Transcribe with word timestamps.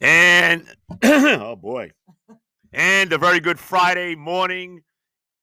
And 0.00 0.66
oh 1.02 1.56
boy. 1.56 1.92
And 2.72 3.12
a 3.12 3.18
very 3.18 3.40
good 3.40 3.58
Friday 3.58 4.14
morning, 4.14 4.82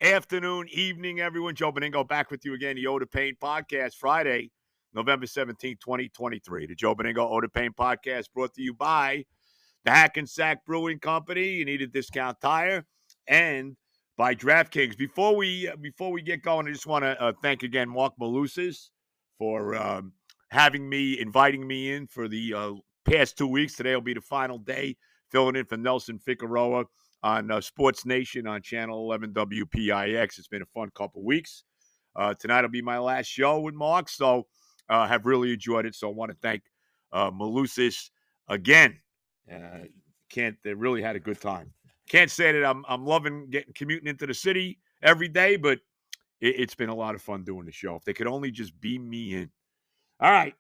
afternoon, 0.02 0.68
evening, 0.72 1.20
everyone. 1.20 1.56
Joe 1.56 1.72
Benigno 1.72 2.08
back 2.08 2.32
with 2.32 2.46
you 2.46 2.54
again, 2.54 2.76
the 2.76 2.88
Oda 2.88 3.06
Pain 3.06 3.36
Podcast, 3.42 3.96
Friday, 3.96 4.52
November 4.94 5.26
17, 5.26 5.78
2023. 5.82 6.68
The 6.68 6.76
Joe 6.76 6.96
Benigno 6.96 7.30
Oda 7.30 7.50
Pain 7.50 7.72
Podcast 7.72 8.26
brought 8.34 8.54
to 8.54 8.62
you 8.62 8.74
by 8.74 9.26
the 9.84 9.92
Hackensack 9.92 10.64
Brewing 10.66 11.00
Company. 11.00 11.50
You 11.50 11.66
need 11.66 11.82
a 11.82 11.88
discount 11.88 12.40
tire. 12.40 12.86
And 13.28 13.76
by 14.18 14.36
DraftKings. 14.36 14.98
Before 14.98 15.36
we 15.36 15.68
uh, 15.68 15.76
before 15.76 16.12
we 16.12 16.22
get 16.22 16.42
going, 16.42 16.68
I 16.68 16.72
just 16.72 16.88
want 16.88 17.04
to 17.04 17.22
uh, 17.22 17.34
thank 17.42 17.64
again 17.64 17.90
Marc 17.90 18.14
Malusis 18.20 18.90
for 19.38 19.76
um, 19.76 20.14
having 20.50 20.88
me, 20.88 21.20
inviting 21.20 21.68
me 21.68 21.92
in 21.92 22.08
for 22.08 22.28
the 22.28 22.54
uh, 22.54 22.72
past 23.06 23.38
two 23.38 23.48
weeks. 23.48 23.76
Today 23.76 23.94
will 23.94 24.02
be 24.02 24.14
the 24.14 24.22
final 24.22 24.58
day, 24.58 24.98
filling 25.30 25.56
in 25.56 25.66
for 25.66 25.78
Nelson 25.78 26.20
Figueroa 26.20 26.86
on 27.24 27.52
uh, 27.52 27.62
Sports 27.62 28.06
Nation 28.06 28.48
on 28.48 28.62
Channel 28.62 29.00
11 29.00 29.34
WPIX. 29.34 30.38
It's 30.38 30.48
been 30.48 30.62
a 30.62 30.68
fun 30.68 30.92
couple 30.96 31.24
weeks. 31.24 31.64
Uh, 32.16 32.34
tonight 32.34 32.62
will 32.62 32.70
be 32.70 32.82
my 32.82 32.98
last 32.98 33.28
show 33.28 33.60
with 33.60 33.76
Marc, 33.76 34.10
so 34.10 34.46
uh, 34.90 35.08
have 35.08 35.26
really 35.26 35.54
enjoyed 35.54 35.86
it. 35.86 35.96
So 35.96 36.10
I 36.10 36.14
want 36.14 36.32
to 36.32 36.38
thank 36.42 36.64
uh, 37.12 37.32
Malusis 37.32 38.10
again. 38.48 39.00
Uh, 39.52 39.86
can't 40.30 40.58
they 40.64 40.74
really 40.74 41.02
had 41.02 41.16
a 41.16 41.20
good 41.20 41.40
time. 41.40 41.72
Can't 42.10 42.32
say 42.32 42.52
that 42.52 42.66
I'm 42.66 42.84
I'm 42.88 43.06
loving 43.06 43.50
getting 43.50 43.74
commuting 43.74 44.08
into 44.08 44.26
the 44.28 44.34
city 44.34 44.80
every 45.02 45.28
day, 45.28 45.56
but 45.56 45.80
it, 46.42 46.60
it's 46.60 46.76
been 46.76 46.90
a 46.90 46.96
lot 46.96 47.16
of 47.16 47.22
fun 47.22 47.44
doing 47.44 47.66
the 47.66 47.72
show. 47.72 47.96
If 47.96 48.04
they 48.04 48.14
could 48.14 48.28
only 48.28 48.52
just 48.52 48.80
beam 48.80 49.10
me 49.10 49.34
in. 49.34 49.52
All 50.20 50.32
right, 50.32 50.54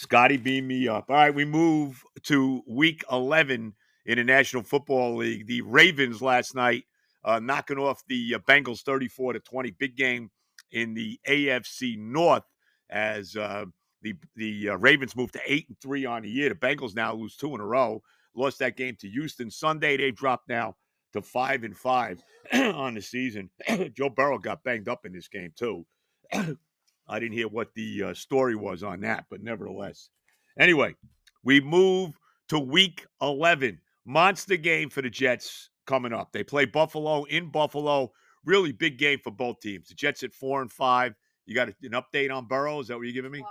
Scotty 0.00 0.38
beam 0.38 0.66
me 0.66 0.88
up. 0.88 1.10
All 1.10 1.16
right, 1.16 1.34
we 1.34 1.44
move 1.44 2.02
to 2.22 2.62
week 2.66 3.04
11 3.12 3.74
in 4.06 4.16
the 4.16 4.24
National 4.24 4.62
Football 4.62 5.16
League. 5.16 5.46
The 5.46 5.60
Ravens 5.60 6.22
last 6.22 6.54
night 6.54 6.84
uh, 7.22 7.38
knocking 7.38 7.76
off 7.76 8.02
the 8.08 8.36
uh, 8.36 8.38
Bengals 8.38 8.80
34 8.80 9.34
to 9.34 9.40
20. 9.40 9.72
Big 9.72 9.98
game 9.98 10.30
in 10.72 10.94
the 10.94 11.20
AFC 11.28 11.98
North 11.98 12.44
as 12.88 13.36
uh, 13.36 13.66
the 14.00 14.14
the 14.36 14.70
uh, 14.70 14.76
Ravens 14.78 15.14
moved 15.14 15.34
to 15.34 15.40
eight 15.44 15.68
and 15.68 15.78
three 15.82 16.06
on 16.06 16.22
the 16.22 16.30
year. 16.30 16.48
The 16.48 16.54
Bengals 16.54 16.96
now 16.96 17.12
lose 17.12 17.36
two 17.36 17.54
in 17.54 17.60
a 17.60 17.66
row. 17.66 18.02
Lost 18.34 18.58
that 18.60 18.78
game 18.78 18.96
to 19.00 19.08
Houston 19.10 19.50
Sunday. 19.50 19.98
They 19.98 20.12
dropped 20.12 20.48
now 20.48 20.76
to 21.12 21.20
five 21.20 21.62
and 21.62 21.76
five 21.76 22.22
on 22.54 22.94
the 22.94 23.02
season. 23.02 23.50
Joe 23.92 24.08
Burrow 24.08 24.38
got 24.38 24.64
banged 24.64 24.88
up 24.88 25.04
in 25.04 25.12
this 25.12 25.28
game 25.28 25.52
too. 25.54 25.84
I 27.10 27.18
didn't 27.18 27.34
hear 27.34 27.48
what 27.48 27.74
the 27.74 28.04
uh, 28.04 28.14
story 28.14 28.54
was 28.54 28.82
on 28.82 29.00
that, 29.00 29.26
but 29.28 29.42
nevertheless. 29.42 30.10
Anyway, 30.58 30.94
we 31.42 31.60
move 31.60 32.18
to 32.48 32.58
week 32.58 33.06
11. 33.20 33.80
Monster 34.06 34.56
game 34.56 34.88
for 34.88 35.02
the 35.02 35.10
Jets 35.10 35.70
coming 35.86 36.12
up. 36.12 36.32
They 36.32 36.44
play 36.44 36.64
Buffalo 36.64 37.24
in 37.24 37.50
Buffalo. 37.50 38.12
Really 38.44 38.72
big 38.72 38.96
game 38.96 39.18
for 39.22 39.30
both 39.30 39.60
teams. 39.60 39.88
The 39.88 39.94
Jets 39.94 40.22
at 40.22 40.32
four 40.32 40.62
and 40.62 40.70
five. 40.70 41.14
You 41.46 41.54
got 41.54 41.68
an 41.68 41.92
update 41.92 42.34
on 42.34 42.46
Burrow? 42.46 42.80
Is 42.80 42.88
that 42.88 42.96
what 42.96 43.02
you're 43.02 43.12
giving 43.12 43.32
me? 43.32 43.44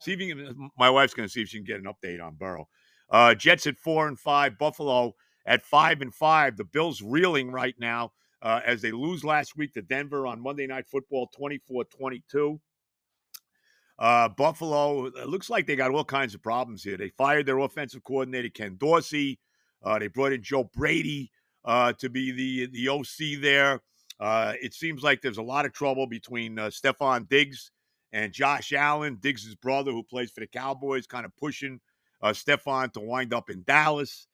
See 0.00 0.12
if 0.12 0.20
you 0.20 0.34
can. 0.34 0.70
My 0.76 0.90
wife's 0.90 1.14
going 1.14 1.28
to 1.28 1.32
see 1.32 1.42
if 1.42 1.48
she 1.48 1.58
can 1.58 1.64
get 1.64 1.80
an 1.80 1.86
update 1.86 2.22
on 2.22 2.34
Burrow. 2.34 2.68
Uh, 3.10 3.34
Jets 3.34 3.66
at 3.66 3.78
four 3.78 4.08
and 4.08 4.18
five. 4.18 4.58
Buffalo 4.58 5.14
at 5.46 5.62
five 5.62 6.02
and 6.02 6.12
five. 6.12 6.56
The 6.56 6.64
Bills 6.64 7.00
reeling 7.00 7.50
right 7.50 7.74
now 7.78 8.12
uh, 8.42 8.60
as 8.66 8.82
they 8.82 8.90
lose 8.90 9.24
last 9.24 9.56
week 9.56 9.74
to 9.74 9.82
Denver 9.82 10.26
on 10.26 10.40
Monday 10.40 10.66
Night 10.66 10.86
Football 10.88 11.28
24 11.28 11.84
22. 11.84 12.60
Uh, 13.98 14.28
Buffalo, 14.28 15.10
looks 15.26 15.50
like 15.50 15.66
they 15.66 15.74
got 15.74 15.90
all 15.90 16.04
kinds 16.04 16.34
of 16.34 16.42
problems 16.42 16.84
here. 16.84 16.96
They 16.96 17.08
fired 17.10 17.46
their 17.46 17.58
offensive 17.58 18.04
coordinator, 18.04 18.48
Ken 18.48 18.76
Dorsey. 18.78 19.40
Uh, 19.82 19.98
they 19.98 20.08
brought 20.08 20.32
in 20.32 20.42
Joe 20.42 20.64
Brady 20.64 21.30
uh, 21.64 21.92
to 21.94 22.08
be 22.08 22.30
the, 22.30 22.66
the 22.66 22.88
OC 22.88 23.40
there. 23.40 23.80
Uh, 24.20 24.54
it 24.60 24.74
seems 24.74 25.02
like 25.02 25.20
there's 25.20 25.38
a 25.38 25.42
lot 25.42 25.66
of 25.66 25.72
trouble 25.72 26.06
between 26.06 26.58
uh, 26.58 26.66
Stefon 26.66 27.28
Diggs 27.28 27.70
and 28.12 28.32
Josh 28.32 28.72
Allen, 28.72 29.18
Diggs' 29.20 29.54
brother, 29.56 29.92
who 29.92 30.02
plays 30.02 30.30
for 30.30 30.40
the 30.40 30.46
Cowboys, 30.46 31.06
kind 31.06 31.24
of 31.24 31.36
pushing 31.36 31.80
uh, 32.22 32.30
Stefon 32.30 32.92
to 32.92 33.00
wind 33.00 33.32
up 33.32 33.50
in 33.50 33.62
Dallas. 33.64 34.26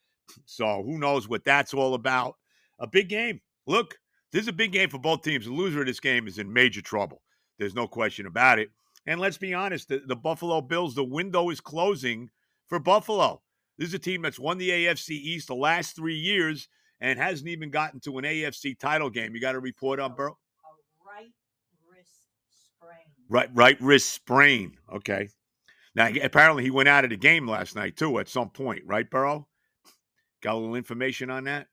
So 0.47 0.83
who 0.83 0.99
knows 0.99 1.29
what 1.29 1.45
that's 1.45 1.75
all 1.75 1.95
about? 1.95 2.37
A 2.79 2.87
big 2.87 3.09
game. 3.09 3.41
Look, 3.67 3.99
this 4.33 4.43
is 4.43 4.49
a 4.49 4.53
big 4.53 4.73
game 4.73 4.89
for 4.89 4.99
both 4.99 5.23
teams. 5.23 5.45
The 5.45 5.53
loser 5.53 5.81
of 5.81 5.87
this 5.87 6.01
game 6.01 6.27
is 6.27 6.39
in 6.39 6.53
major 6.53 6.81
trouble. 6.83 7.23
There's 7.59 7.75
no 7.75 7.87
question 7.87 8.27
about 8.27 8.59
it. 8.59 8.71
And 9.07 9.21
let's 9.21 9.39
be 9.39 9.53
honest, 9.53 9.89
the, 9.89 10.03
the 10.07 10.17
Buffalo 10.17 10.61
Bills, 10.61 10.95
the 10.95 11.05
window 11.05 11.51
is 11.51 11.61
closing 11.61 12.31
for 12.69 12.79
Buffalo. 12.79 13.43
This 13.79 13.89
is 13.89 13.95
a 13.95 13.99
team 13.99 14.23
that's 14.23 14.39
won 14.39 14.59
the 14.59 14.71
AFC 14.71 15.11
East 15.11 15.49
the 15.49 15.55
last 15.55 15.97
three 15.97 16.17
years 16.17 16.69
and 17.01 17.19
hasn't 17.19 17.49
even 17.49 17.71
gotten 17.71 18.01
to 18.01 18.19
an 18.19 18.25
AFC 18.25 18.79
title 18.79 19.11
game. 19.11 19.35
You 19.35 19.41
got 19.41 19.55
a 19.55 19.61
report 19.61 20.01
on 20.01 20.15
Burrow? 20.15 20.39
A 20.65 21.07
right 21.07 21.33
wrist 21.91 22.11
sprain. 22.77 23.29
Right, 23.29 23.51
right 23.53 23.81
wrist 23.81 24.11
sprain. 24.11 24.79
Okay. 24.93 25.29
Now, 25.95 26.09
apparently, 26.23 26.63
he 26.63 26.71
went 26.71 26.89
out 26.89 27.05
of 27.05 27.11
the 27.11 27.17
game 27.17 27.47
last 27.47 27.77
night 27.77 27.97
too. 27.97 28.19
At 28.19 28.29
some 28.29 28.51
point, 28.51 28.83
right, 28.87 29.09
Burrow? 29.09 29.47
Got 30.41 30.55
a 30.55 30.59
little 30.59 30.75
information 30.77 31.31
on 31.31 31.45
that. 31.45 31.69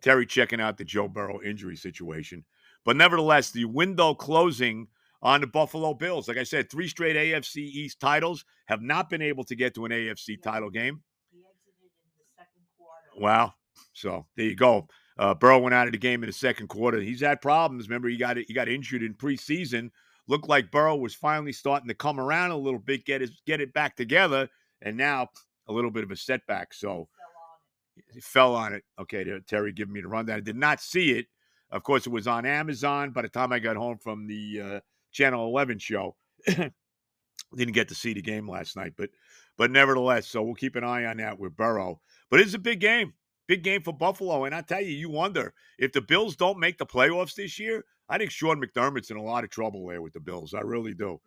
Terry 0.00 0.26
checking 0.26 0.60
out 0.60 0.78
the 0.78 0.84
Joe 0.84 1.08
Burrow 1.08 1.40
injury 1.42 1.76
situation, 1.76 2.44
but 2.84 2.96
nevertheless, 2.96 3.50
the 3.50 3.64
window 3.64 4.14
closing 4.14 4.86
on 5.22 5.40
the 5.40 5.46
Buffalo 5.46 5.94
Bills. 5.94 6.28
Like 6.28 6.36
I 6.36 6.44
said, 6.44 6.70
three 6.70 6.88
straight 6.88 7.16
AFC 7.16 7.56
East 7.56 8.00
titles 8.00 8.44
have 8.66 8.82
not 8.82 9.10
been 9.10 9.22
able 9.22 9.44
to 9.44 9.54
get 9.54 9.74
to 9.74 9.84
an 9.84 9.92
AFC 9.92 10.40
title 10.42 10.70
game. 10.70 11.02
He 11.30 11.38
exited 11.38 11.90
in 12.04 12.10
the 12.18 12.24
second 12.36 12.64
quarter. 12.78 13.24
Wow. 13.24 13.54
So 13.92 14.26
there 14.36 14.46
you 14.46 14.56
go. 14.56 14.88
Uh, 15.18 15.34
Burrow 15.34 15.58
went 15.58 15.74
out 15.74 15.88
of 15.88 15.92
the 15.92 15.98
game 15.98 16.22
in 16.22 16.28
the 16.28 16.32
second 16.32 16.68
quarter. 16.68 17.00
He's 17.00 17.20
had 17.20 17.40
problems. 17.40 17.88
Remember, 17.88 18.08
he 18.08 18.16
got 18.16 18.36
he 18.36 18.54
got 18.54 18.68
injured 18.68 19.02
in 19.02 19.14
preseason. 19.14 19.90
Looked 20.28 20.48
like 20.48 20.70
Burrow 20.70 20.96
was 20.96 21.14
finally 21.14 21.52
starting 21.52 21.88
to 21.88 21.94
come 21.94 22.20
around 22.20 22.52
a 22.52 22.56
little 22.56 22.78
bit, 22.78 23.04
get 23.04 23.20
his 23.20 23.40
get 23.44 23.60
it 23.60 23.72
back 23.72 23.96
together, 23.96 24.48
and 24.82 24.96
now 24.96 25.28
a 25.66 25.72
little 25.72 25.90
bit 25.90 26.04
of 26.04 26.10
a 26.12 26.16
setback. 26.16 26.72
So 26.72 27.08
he 28.12 28.20
fell 28.20 28.54
on 28.54 28.74
it. 28.74 28.84
Okay, 29.00 29.24
Terry 29.48 29.72
giving 29.72 29.94
me 29.94 30.00
the 30.00 30.08
rundown. 30.08 30.36
I 30.36 30.40
did 30.40 30.56
not 30.56 30.80
see 30.80 31.12
it. 31.12 31.26
Of 31.70 31.82
course, 31.82 32.06
it 32.06 32.10
was 32.10 32.28
on 32.28 32.46
Amazon. 32.46 33.10
By 33.10 33.22
the 33.22 33.28
time 33.28 33.52
I 33.52 33.58
got 33.58 33.76
home 33.76 33.98
from 33.98 34.26
the 34.26 34.60
uh, 34.60 34.80
Channel 35.12 35.46
11 35.46 35.78
show. 35.78 36.16
Didn't 36.46 37.74
get 37.74 37.88
to 37.88 37.94
see 37.94 38.12
the 38.12 38.22
game 38.22 38.48
last 38.48 38.76
night, 38.76 38.92
but 38.96 39.10
but 39.56 39.70
nevertheless, 39.70 40.28
so 40.28 40.42
we'll 40.42 40.54
keep 40.54 40.76
an 40.76 40.84
eye 40.84 41.04
on 41.06 41.16
that 41.16 41.38
with 41.38 41.56
Burrow. 41.56 42.00
But 42.30 42.40
it's 42.40 42.54
a 42.54 42.58
big 42.58 42.80
game, 42.80 43.14
big 43.46 43.64
game 43.64 43.82
for 43.82 43.92
Buffalo. 43.92 44.44
And 44.44 44.54
I 44.54 44.60
tell 44.60 44.80
you, 44.80 44.90
you 44.92 45.10
wonder 45.10 45.52
if 45.78 45.92
the 45.92 46.00
Bills 46.00 46.36
don't 46.36 46.60
make 46.60 46.78
the 46.78 46.86
playoffs 46.86 47.34
this 47.34 47.58
year. 47.58 47.84
I 48.08 48.18
think 48.18 48.30
Sean 48.30 48.62
McDermott's 48.62 49.10
in 49.10 49.16
a 49.16 49.22
lot 49.22 49.44
of 49.44 49.50
trouble 49.50 49.86
there 49.86 50.00
with 50.00 50.12
the 50.12 50.20
Bills. 50.20 50.54
I 50.54 50.60
really 50.60 50.94
do. 50.94 51.20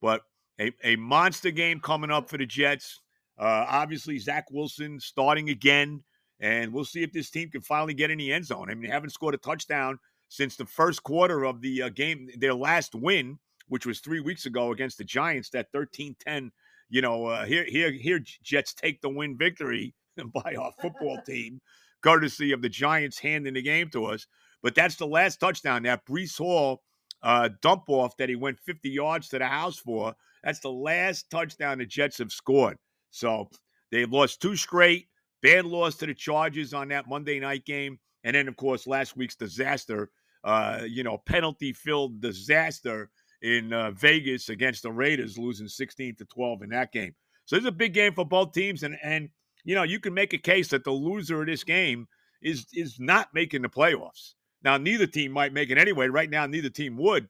But 0.00 0.22
a, 0.60 0.72
a 0.84 0.96
monster 0.96 1.50
game 1.50 1.80
coming 1.80 2.10
up 2.10 2.28
for 2.28 2.36
the 2.36 2.46
Jets. 2.46 3.00
Uh, 3.38 3.64
obviously, 3.68 4.18
Zach 4.18 4.46
Wilson 4.50 5.00
starting 5.00 5.48
again, 5.50 6.02
and 6.40 6.72
we'll 6.72 6.84
see 6.84 7.02
if 7.02 7.12
this 7.12 7.30
team 7.30 7.50
can 7.50 7.60
finally 7.60 7.94
get 7.94 8.10
in 8.10 8.18
the 8.18 8.32
end 8.32 8.44
zone. 8.44 8.70
I 8.70 8.74
mean, 8.74 8.82
they 8.82 8.92
haven't 8.92 9.10
scored 9.10 9.34
a 9.34 9.38
touchdown 9.38 9.98
since 10.28 10.56
the 10.56 10.66
first 10.66 11.02
quarter 11.02 11.44
of 11.44 11.60
the 11.60 11.82
uh, 11.82 11.88
game, 11.88 12.28
their 12.36 12.54
last 12.54 12.94
win, 12.94 13.38
which 13.68 13.86
was 13.86 14.00
three 14.00 14.20
weeks 14.20 14.46
ago 14.46 14.72
against 14.72 14.98
the 14.98 15.04
Giants, 15.04 15.50
that 15.50 15.72
13 15.72 16.16
10. 16.18 16.52
You 16.90 17.02
know, 17.02 17.26
uh, 17.26 17.44
here, 17.44 17.64
here, 17.66 17.90
here, 17.90 18.20
Jets 18.42 18.72
take 18.72 19.02
the 19.02 19.10
win 19.10 19.36
victory 19.36 19.94
by 20.34 20.54
our 20.54 20.72
football 20.80 21.20
team, 21.26 21.60
courtesy 22.02 22.52
of 22.52 22.62
the 22.62 22.68
Giants 22.68 23.18
handing 23.18 23.54
the 23.54 23.62
game 23.62 23.90
to 23.90 24.06
us. 24.06 24.26
But 24.62 24.74
that's 24.74 24.96
the 24.96 25.06
last 25.06 25.38
touchdown. 25.38 25.82
That 25.82 26.06
Breece 26.06 26.38
Hall 26.38 26.82
uh, 27.22 27.50
dump 27.62 27.84
off 27.88 28.16
that 28.16 28.28
he 28.28 28.36
went 28.36 28.58
50 28.60 28.88
yards 28.88 29.28
to 29.28 29.38
the 29.38 29.46
house 29.46 29.78
for. 29.78 30.14
That's 30.42 30.60
the 30.60 30.70
last 30.70 31.30
touchdown 31.30 31.78
the 31.78 31.86
Jets 31.86 32.18
have 32.18 32.32
scored. 32.32 32.78
So 33.10 33.48
they've 33.90 34.10
lost 34.10 34.40
two 34.40 34.56
straight. 34.56 35.08
Bad 35.42 35.64
loss 35.66 35.96
to 35.96 36.06
the 36.06 36.14
Chargers 36.14 36.74
on 36.74 36.88
that 36.88 37.08
Monday 37.08 37.38
night 37.38 37.64
game. 37.64 37.98
And 38.24 38.34
then, 38.34 38.48
of 38.48 38.56
course, 38.56 38.86
last 38.86 39.16
week's 39.16 39.36
disaster 39.36 40.10
uh, 40.48 40.82
you 40.88 41.04
know, 41.04 41.18
penalty 41.18 41.74
filled 41.74 42.22
disaster 42.22 43.10
in 43.42 43.70
uh, 43.70 43.90
Vegas 43.90 44.48
against 44.48 44.82
the 44.82 44.90
Raiders, 44.90 45.36
losing 45.36 45.68
16 45.68 46.16
to 46.16 46.24
12 46.24 46.62
in 46.62 46.70
that 46.70 46.90
game. 46.90 47.14
So 47.44 47.56
it's 47.56 47.66
a 47.66 47.72
big 47.72 47.92
game 47.92 48.14
for 48.14 48.24
both 48.24 48.52
teams, 48.52 48.82
and 48.82 48.96
and 49.02 49.28
you 49.64 49.74
know 49.74 49.82
you 49.82 50.00
can 50.00 50.14
make 50.14 50.32
a 50.32 50.38
case 50.38 50.68
that 50.68 50.84
the 50.84 50.90
loser 50.90 51.42
of 51.42 51.46
this 51.46 51.64
game 51.64 52.08
is 52.40 52.66
is 52.72 52.98
not 52.98 53.28
making 53.34 53.60
the 53.60 53.68
playoffs. 53.68 54.34
Now 54.64 54.78
neither 54.78 55.06
team 55.06 55.32
might 55.32 55.52
make 55.52 55.68
it 55.68 55.76
anyway. 55.76 56.08
Right 56.08 56.30
now, 56.30 56.46
neither 56.46 56.70
team 56.70 56.96
would. 56.96 57.28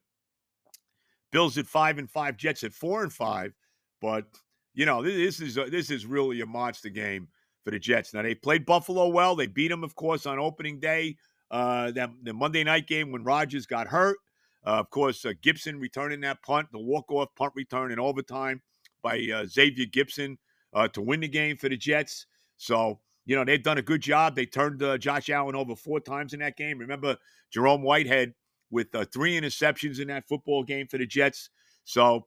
Bills 1.32 1.58
at 1.58 1.66
five 1.66 1.98
and 1.98 2.08
five, 2.08 2.36
Jets 2.36 2.62
at 2.62 2.72
four 2.72 3.02
and 3.02 3.12
five, 3.12 3.52
but 4.00 4.26
you 4.74 4.86
know 4.86 5.02
this 5.02 5.40
is 5.40 5.58
a, 5.58 5.64
this 5.64 5.90
is 5.90 6.06
really 6.06 6.40
a 6.40 6.46
monster 6.46 6.88
game 6.88 7.26
for 7.64 7.72
the 7.72 7.80
Jets. 7.80 8.14
Now 8.14 8.22
they 8.22 8.36
played 8.36 8.64
Buffalo 8.64 9.08
well. 9.08 9.34
They 9.34 9.48
beat 9.48 9.68
them, 9.68 9.82
of 9.82 9.96
course, 9.96 10.24
on 10.24 10.38
opening 10.38 10.78
day 10.78 11.16
uh, 11.50 11.90
that 11.92 12.10
the 12.22 12.32
Monday 12.32 12.64
night 12.64 12.86
game 12.86 13.12
when 13.12 13.24
Rodgers 13.24 13.66
got 13.66 13.88
hurt. 13.88 14.18
Uh, 14.66 14.70
of 14.72 14.90
course, 14.90 15.24
uh, 15.24 15.32
Gipson 15.42 15.80
returning 15.80 16.20
that 16.20 16.42
punt, 16.42 16.68
the 16.72 16.78
walk-off 16.78 17.28
punt 17.36 17.52
return 17.54 17.92
in 17.92 17.98
overtime 17.98 18.60
by 19.02 19.18
uh, 19.34 19.46
Xavier 19.46 19.86
Gipson 19.86 20.36
uh, 20.74 20.88
to 20.88 21.00
win 21.00 21.20
the 21.20 21.28
game 21.28 21.56
for 21.56 21.68
the 21.68 21.76
Jets. 21.76 22.26
So, 22.56 22.98
you 23.24 23.36
know, 23.36 23.44
they've 23.44 23.62
done 23.62 23.78
a 23.78 23.82
good 23.82 24.00
job. 24.00 24.34
They 24.34 24.46
turned 24.46 24.82
uh, 24.82 24.98
Josh 24.98 25.30
Allen 25.30 25.54
over 25.54 25.76
four 25.76 26.00
times 26.00 26.34
in 26.34 26.40
that 26.40 26.56
game. 26.56 26.78
Remember 26.78 27.16
Jerome 27.50 27.82
Whitehead 27.82 28.34
with 28.70 28.88
three 29.12 29.40
interceptions 29.40 30.00
in 30.00 30.08
that 30.08 30.28
football 30.28 30.62
game 30.64 30.86
for 30.86 30.98
the 30.98 31.06
Jets. 31.06 31.50
So, 31.84 32.26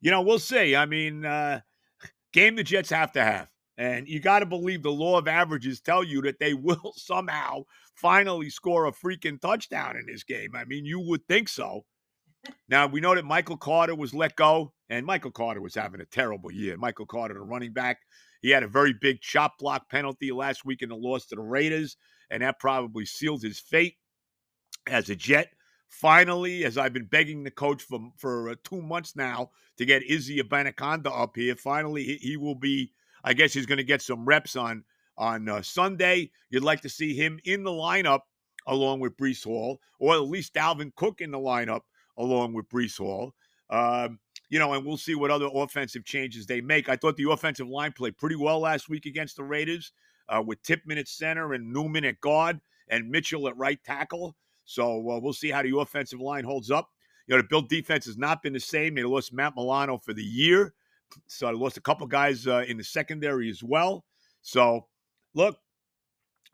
you 0.00 0.10
know, 0.10 0.22
we'll 0.22 0.38
see. 0.38 0.74
I 0.74 0.86
mean, 0.86 1.22
game 2.32 2.56
the 2.56 2.62
Jets 2.62 2.90
have 2.90 3.12
to 3.12 3.22
have. 3.22 3.51
And 3.78 4.06
you 4.06 4.20
got 4.20 4.40
to 4.40 4.46
believe 4.46 4.82
the 4.82 4.92
law 4.92 5.18
of 5.18 5.26
averages 5.26 5.80
tell 5.80 6.04
you 6.04 6.22
that 6.22 6.38
they 6.38 6.54
will 6.54 6.92
somehow 6.96 7.64
finally 7.94 8.50
score 8.50 8.86
a 8.86 8.92
freaking 8.92 9.40
touchdown 9.40 9.96
in 9.96 10.06
this 10.06 10.24
game. 10.24 10.54
I 10.54 10.64
mean, 10.64 10.84
you 10.84 11.00
would 11.00 11.26
think 11.26 11.48
so. 11.48 11.84
Now, 12.68 12.86
we 12.86 13.00
know 13.00 13.14
that 13.14 13.24
Michael 13.24 13.56
Carter 13.56 13.94
was 13.94 14.14
let 14.14 14.34
go, 14.36 14.72
and 14.88 15.06
Michael 15.06 15.30
Carter 15.30 15.60
was 15.60 15.74
having 15.74 16.00
a 16.00 16.06
terrible 16.06 16.50
year. 16.50 16.76
Michael 16.76 17.06
Carter, 17.06 17.34
the 17.34 17.40
running 17.40 17.72
back, 17.72 17.98
he 18.40 18.50
had 18.50 18.64
a 18.64 18.68
very 18.68 18.92
big 18.92 19.20
chop 19.20 19.58
block 19.58 19.88
penalty 19.88 20.32
last 20.32 20.64
week 20.64 20.82
in 20.82 20.88
the 20.88 20.96
loss 20.96 21.26
to 21.26 21.36
the 21.36 21.42
Raiders, 21.42 21.96
and 22.30 22.42
that 22.42 22.58
probably 22.58 23.06
sealed 23.06 23.42
his 23.42 23.60
fate 23.60 23.96
as 24.88 25.08
a 25.08 25.16
Jet. 25.16 25.50
Finally, 25.88 26.64
as 26.64 26.78
I've 26.78 26.94
been 26.94 27.04
begging 27.04 27.44
the 27.44 27.50
coach 27.50 27.82
for 27.82 28.00
for 28.16 28.48
uh, 28.48 28.54
two 28.64 28.80
months 28.80 29.14
now 29.14 29.50
to 29.76 29.84
get 29.84 30.02
Izzy 30.02 30.42
Abanikanda 30.42 31.06
up 31.06 31.36
here, 31.36 31.54
finally 31.54 32.02
he, 32.04 32.16
he 32.16 32.36
will 32.36 32.54
be. 32.54 32.92
I 33.24 33.32
guess 33.34 33.52
he's 33.52 33.66
going 33.66 33.78
to 33.78 33.84
get 33.84 34.02
some 34.02 34.24
reps 34.24 34.56
on 34.56 34.84
on 35.18 35.48
uh, 35.48 35.62
Sunday. 35.62 36.30
You'd 36.50 36.64
like 36.64 36.80
to 36.82 36.88
see 36.88 37.14
him 37.14 37.38
in 37.44 37.62
the 37.64 37.70
lineup 37.70 38.20
along 38.66 39.00
with 39.00 39.16
Breece 39.16 39.44
Hall, 39.44 39.80
or 39.98 40.14
at 40.14 40.22
least 40.22 40.54
Dalvin 40.54 40.94
Cook 40.94 41.20
in 41.20 41.30
the 41.30 41.38
lineup 41.38 41.82
along 42.16 42.54
with 42.54 42.68
Breece 42.68 42.98
Hall. 42.98 43.34
Um, 43.70 44.18
you 44.48 44.58
know, 44.58 44.74
and 44.74 44.84
we'll 44.84 44.98
see 44.98 45.14
what 45.14 45.30
other 45.30 45.48
offensive 45.52 46.04
changes 46.04 46.46
they 46.46 46.60
make. 46.60 46.88
I 46.88 46.96
thought 46.96 47.16
the 47.16 47.30
offensive 47.30 47.68
line 47.68 47.92
played 47.92 48.18
pretty 48.18 48.36
well 48.36 48.60
last 48.60 48.88
week 48.88 49.06
against 49.06 49.36
the 49.36 49.44
Raiders 49.44 49.92
uh, 50.28 50.42
with 50.44 50.62
Tippmann 50.62 50.98
at 50.98 51.08
center 51.08 51.54
and 51.54 51.72
Newman 51.72 52.04
at 52.04 52.20
guard 52.20 52.60
and 52.88 53.10
Mitchell 53.10 53.48
at 53.48 53.56
right 53.56 53.82
tackle. 53.82 54.36
So 54.64 55.10
uh, 55.10 55.18
we'll 55.18 55.32
see 55.32 55.50
how 55.50 55.62
the 55.62 55.76
offensive 55.78 56.20
line 56.20 56.44
holds 56.44 56.70
up. 56.70 56.90
You 57.26 57.36
know, 57.36 57.42
the 57.42 57.48
Bill 57.48 57.62
defense 57.62 58.04
has 58.06 58.18
not 58.18 58.42
been 58.42 58.52
the 58.52 58.60
same. 58.60 58.94
They 58.94 59.04
lost 59.04 59.32
Matt 59.32 59.54
Milano 59.56 59.96
for 59.96 60.12
the 60.12 60.22
year. 60.22 60.74
So 61.26 61.46
they 61.46 61.52
lost 61.52 61.76
a 61.76 61.82
couple 61.82 62.06
guys 62.06 62.46
uh, 62.46 62.64
in 62.68 62.76
the 62.76 62.84
secondary 62.84 63.50
as 63.50 63.62
well. 63.62 64.04
So, 64.42 64.86
look, 65.34 65.58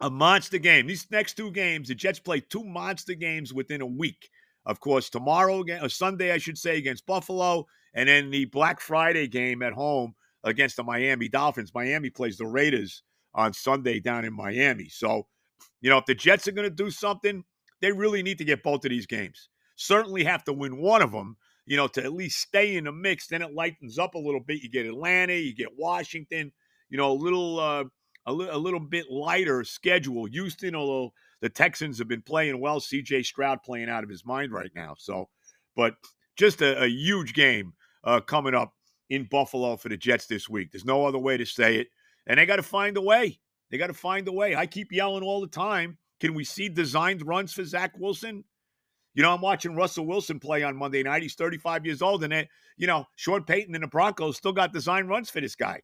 a 0.00 0.10
monster 0.10 0.58
game. 0.58 0.86
These 0.86 1.06
next 1.10 1.34
two 1.34 1.50
games, 1.50 1.88
the 1.88 1.94
Jets 1.94 2.20
play 2.20 2.40
two 2.40 2.64
monster 2.64 3.14
games 3.14 3.52
within 3.52 3.80
a 3.80 3.86
week. 3.86 4.30
Of 4.66 4.80
course, 4.80 5.08
tomorrow 5.08 5.64
or 5.82 5.88
Sunday, 5.88 6.32
I 6.32 6.38
should 6.38 6.58
say, 6.58 6.76
against 6.76 7.06
Buffalo, 7.06 7.66
and 7.94 8.08
then 8.08 8.30
the 8.30 8.44
Black 8.46 8.80
Friday 8.80 9.26
game 9.26 9.62
at 9.62 9.72
home 9.72 10.14
against 10.44 10.76
the 10.76 10.84
Miami 10.84 11.28
Dolphins. 11.28 11.72
Miami 11.74 12.10
plays 12.10 12.36
the 12.36 12.46
Raiders 12.46 13.02
on 13.34 13.52
Sunday 13.52 13.98
down 13.98 14.24
in 14.24 14.34
Miami. 14.34 14.88
So, 14.88 15.26
you 15.80 15.90
know, 15.90 15.98
if 15.98 16.06
the 16.06 16.14
Jets 16.14 16.46
are 16.48 16.52
going 16.52 16.68
to 16.68 16.74
do 16.74 16.90
something, 16.90 17.44
they 17.80 17.92
really 17.92 18.22
need 18.22 18.38
to 18.38 18.44
get 18.44 18.62
both 18.62 18.84
of 18.84 18.90
these 18.90 19.06
games. 19.06 19.48
Certainly 19.76 20.24
have 20.24 20.44
to 20.44 20.52
win 20.52 20.78
one 20.78 21.02
of 21.02 21.12
them, 21.12 21.36
you 21.68 21.76
know, 21.76 21.86
to 21.86 22.02
at 22.02 22.12
least 22.12 22.40
stay 22.40 22.76
in 22.76 22.84
the 22.84 22.92
mix. 22.92 23.26
Then 23.28 23.42
it 23.42 23.54
lightens 23.54 23.98
up 23.98 24.14
a 24.14 24.18
little 24.18 24.40
bit. 24.40 24.62
You 24.62 24.70
get 24.70 24.86
Atlanta, 24.86 25.34
you 25.34 25.54
get 25.54 25.68
Washington, 25.76 26.50
you 26.88 26.96
know, 26.96 27.12
a 27.12 27.14
little, 27.14 27.60
uh, 27.60 27.84
a, 28.26 28.32
li- 28.32 28.48
a 28.50 28.56
little 28.58 28.80
bit 28.80 29.10
lighter 29.10 29.62
schedule. 29.64 30.24
Houston, 30.24 30.74
although 30.74 31.12
the 31.42 31.48
Texans 31.48 31.98
have 31.98 32.08
been 32.08 32.22
playing 32.22 32.58
well, 32.58 32.80
CJ 32.80 33.26
Stroud 33.26 33.62
playing 33.62 33.90
out 33.90 34.02
of 34.02 34.10
his 34.10 34.24
mind 34.24 34.50
right 34.50 34.70
now. 34.74 34.94
So, 34.98 35.28
but 35.76 35.94
just 36.36 36.62
a, 36.62 36.84
a 36.84 36.88
huge 36.88 37.34
game 37.34 37.74
uh, 38.02 38.20
coming 38.20 38.54
up 38.54 38.72
in 39.10 39.28
Buffalo 39.30 39.76
for 39.76 39.90
the 39.90 39.96
Jets 39.96 40.26
this 40.26 40.48
week. 40.48 40.72
There's 40.72 40.84
no 40.86 41.06
other 41.06 41.18
way 41.18 41.36
to 41.36 41.44
say 41.44 41.76
it. 41.76 41.88
And 42.26 42.38
they 42.38 42.46
got 42.46 42.56
to 42.56 42.62
find 42.62 42.96
a 42.96 43.02
way. 43.02 43.40
They 43.70 43.78
got 43.78 43.88
to 43.88 43.94
find 43.94 44.26
a 44.26 44.32
way. 44.32 44.56
I 44.56 44.66
keep 44.66 44.90
yelling 44.90 45.22
all 45.22 45.40
the 45.40 45.46
time 45.46 45.98
can 46.20 46.34
we 46.34 46.44
see 46.44 46.68
designed 46.68 47.26
runs 47.26 47.52
for 47.52 47.64
Zach 47.64 47.92
Wilson? 47.98 48.44
You 49.18 49.24
know, 49.24 49.34
I'm 49.34 49.40
watching 49.40 49.74
Russell 49.74 50.06
Wilson 50.06 50.38
play 50.38 50.62
on 50.62 50.76
Monday 50.76 51.02
night. 51.02 51.22
He's 51.22 51.34
35 51.34 51.84
years 51.84 52.02
old, 52.02 52.22
and 52.22 52.32
it, 52.32 52.48
you 52.76 52.86
know, 52.86 53.04
Sean 53.16 53.42
Payton 53.42 53.74
and 53.74 53.82
the 53.82 53.88
Broncos 53.88 54.36
still 54.36 54.52
got 54.52 54.72
design 54.72 55.08
runs 55.08 55.28
for 55.28 55.40
this 55.40 55.56
guy. 55.56 55.80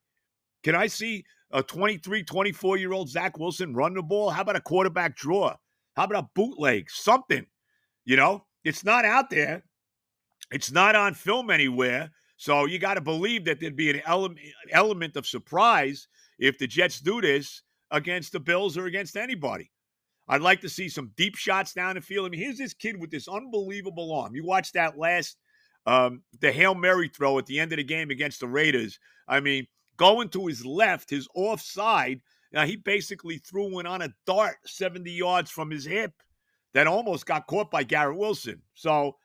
Can 0.62 0.76
I 0.76 0.86
see 0.86 1.24
a 1.50 1.60
23, 1.60 2.22
24 2.22 2.76
year 2.76 2.92
old 2.92 3.08
Zach 3.08 3.36
Wilson 3.36 3.74
run 3.74 3.94
the 3.94 4.04
ball? 4.04 4.30
How 4.30 4.42
about 4.42 4.54
a 4.54 4.60
quarterback 4.60 5.16
draw? 5.16 5.52
How 5.96 6.04
about 6.04 6.24
a 6.26 6.28
bootleg? 6.36 6.88
Something. 6.88 7.44
You 8.04 8.14
know, 8.14 8.44
it's 8.62 8.84
not 8.84 9.04
out 9.04 9.30
there. 9.30 9.64
It's 10.52 10.70
not 10.70 10.94
on 10.94 11.14
film 11.14 11.50
anywhere. 11.50 12.12
So 12.36 12.66
you 12.66 12.78
got 12.78 12.94
to 12.94 13.00
believe 13.00 13.46
that 13.46 13.58
there'd 13.58 13.74
be 13.74 13.90
an 13.90 14.02
element 14.06 14.38
element 14.70 15.16
of 15.16 15.26
surprise 15.26 16.06
if 16.38 16.56
the 16.56 16.68
Jets 16.68 17.00
do 17.00 17.20
this 17.20 17.62
against 17.90 18.30
the 18.30 18.38
Bills 18.38 18.78
or 18.78 18.86
against 18.86 19.16
anybody. 19.16 19.72
I'd 20.28 20.40
like 20.40 20.60
to 20.62 20.68
see 20.68 20.88
some 20.88 21.12
deep 21.16 21.36
shots 21.36 21.72
down 21.74 21.96
the 21.96 22.00
field. 22.00 22.26
I 22.26 22.30
mean, 22.30 22.40
here's 22.40 22.58
this 22.58 22.74
kid 22.74 22.98
with 22.98 23.10
this 23.10 23.28
unbelievable 23.28 24.12
arm. 24.12 24.34
You 24.34 24.44
watch 24.44 24.72
that 24.72 24.98
last, 24.98 25.36
um, 25.86 26.22
the 26.40 26.50
Hail 26.50 26.74
Mary 26.74 27.08
throw 27.08 27.38
at 27.38 27.46
the 27.46 27.60
end 27.60 27.72
of 27.72 27.76
the 27.76 27.84
game 27.84 28.10
against 28.10 28.40
the 28.40 28.48
Raiders. 28.48 28.98
I 29.28 29.40
mean, 29.40 29.66
going 29.96 30.30
to 30.30 30.46
his 30.46 30.64
left, 30.64 31.10
his 31.10 31.28
offside, 31.34 32.20
now 32.52 32.64
he 32.64 32.76
basically 32.76 33.38
threw 33.38 33.70
one 33.70 33.86
on 33.86 34.00
a 34.00 34.14
dart 34.26 34.56
70 34.64 35.10
yards 35.10 35.50
from 35.50 35.70
his 35.70 35.84
hip 35.84 36.12
that 36.72 36.86
almost 36.86 37.26
got 37.26 37.46
caught 37.46 37.70
by 37.70 37.82
Garrett 37.82 38.16
Wilson. 38.16 38.62
So, 38.74 39.16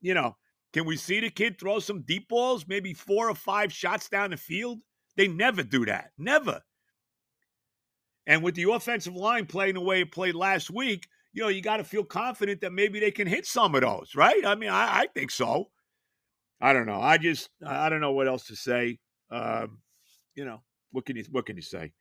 you 0.00 0.14
know, 0.14 0.36
can 0.72 0.86
we 0.86 0.96
see 0.96 1.20
the 1.20 1.30
kid 1.30 1.58
throw 1.58 1.78
some 1.80 2.02
deep 2.02 2.28
balls, 2.28 2.66
maybe 2.66 2.94
four 2.94 3.28
or 3.28 3.34
five 3.34 3.72
shots 3.72 4.08
down 4.08 4.30
the 4.30 4.36
field? 4.36 4.80
They 5.16 5.28
never 5.28 5.62
do 5.62 5.84
that. 5.86 6.10
Never. 6.18 6.62
And 8.28 8.42
with 8.42 8.54
the 8.54 8.70
offensive 8.70 9.16
line 9.16 9.46
playing 9.46 9.74
the 9.74 9.80
way 9.80 10.02
it 10.02 10.12
played 10.12 10.34
last 10.34 10.70
week, 10.70 11.08
you 11.32 11.42
know, 11.42 11.48
you 11.48 11.62
got 11.62 11.78
to 11.78 11.84
feel 11.84 12.04
confident 12.04 12.60
that 12.60 12.72
maybe 12.72 13.00
they 13.00 13.10
can 13.10 13.26
hit 13.26 13.46
some 13.46 13.74
of 13.74 13.80
those, 13.80 14.14
right? 14.14 14.44
I 14.44 14.54
mean, 14.54 14.68
I, 14.68 15.00
I, 15.00 15.06
think 15.14 15.30
so. 15.30 15.70
I 16.60 16.74
don't 16.74 16.86
know. 16.86 17.00
I 17.00 17.16
just, 17.16 17.48
I 17.66 17.88
don't 17.88 18.02
know 18.02 18.12
what 18.12 18.28
else 18.28 18.46
to 18.48 18.56
say. 18.56 18.98
Um, 19.30 19.78
you 20.34 20.44
know, 20.44 20.62
what 20.92 21.06
can 21.06 21.16
you, 21.16 21.24
what 21.30 21.46
can 21.46 21.56
you 21.56 21.62
say? 21.62 21.92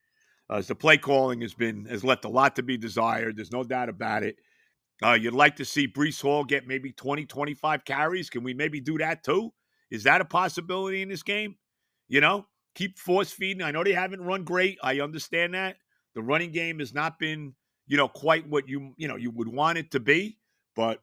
Uh, 0.50 0.62
the 0.62 0.76
play 0.76 0.98
calling 0.98 1.42
has 1.42 1.54
been 1.54 1.86
has 1.86 2.04
left 2.04 2.26
a 2.26 2.30
lot 2.30 2.56
to 2.56 2.64
be 2.64 2.78
desired. 2.78 3.38
There's 3.38 3.52
no 3.52 3.64
doubt 3.64 3.90
about 3.90 4.24
it. 4.24 4.36
Uh, 5.04 5.14
you'd 5.14 5.34
like 5.34 5.58
to 5.58 5.66
see 5.66 5.88
Breece 5.88 6.22
Hall 6.22 6.44
get 6.44 6.68
maybe 6.68 6.92
20, 6.92 7.26
25 7.26 7.86
carries. 7.86 8.30
Can 8.30 8.44
we 8.44 8.54
maybe 8.54 8.80
do 8.80 8.98
that 8.98 9.24
too? 9.24 9.54
Is 9.92 10.04
that 10.04 10.22
a 10.22 10.26
possibility 10.26 11.02
in 11.02 11.10
this 11.10 11.24
game? 11.24 11.56
You 12.08 12.22
know, 12.22 12.48
keep 12.76 12.98
force 12.98 13.32
feeding. 13.32 13.62
I 13.62 13.72
know 13.72 13.84
they 13.84 13.94
haven't 13.94 14.24
run 14.24 14.44
great. 14.44 14.78
I 14.82 15.02
understand 15.02 15.54
that. 15.54 15.78
The 16.16 16.22
running 16.22 16.52
game 16.52 16.80
has 16.80 16.94
not 16.94 17.20
been, 17.20 17.54
you 17.88 17.98
know, 17.98 18.08
quite 18.08 18.48
what 18.48 18.68
you 18.68 18.94
you 18.98 19.08
know 19.08 19.16
you 19.16 19.32
would 19.32 19.48
want 19.48 19.78
it 19.78 19.92
to 19.92 20.00
be, 20.00 20.38
but 20.76 21.02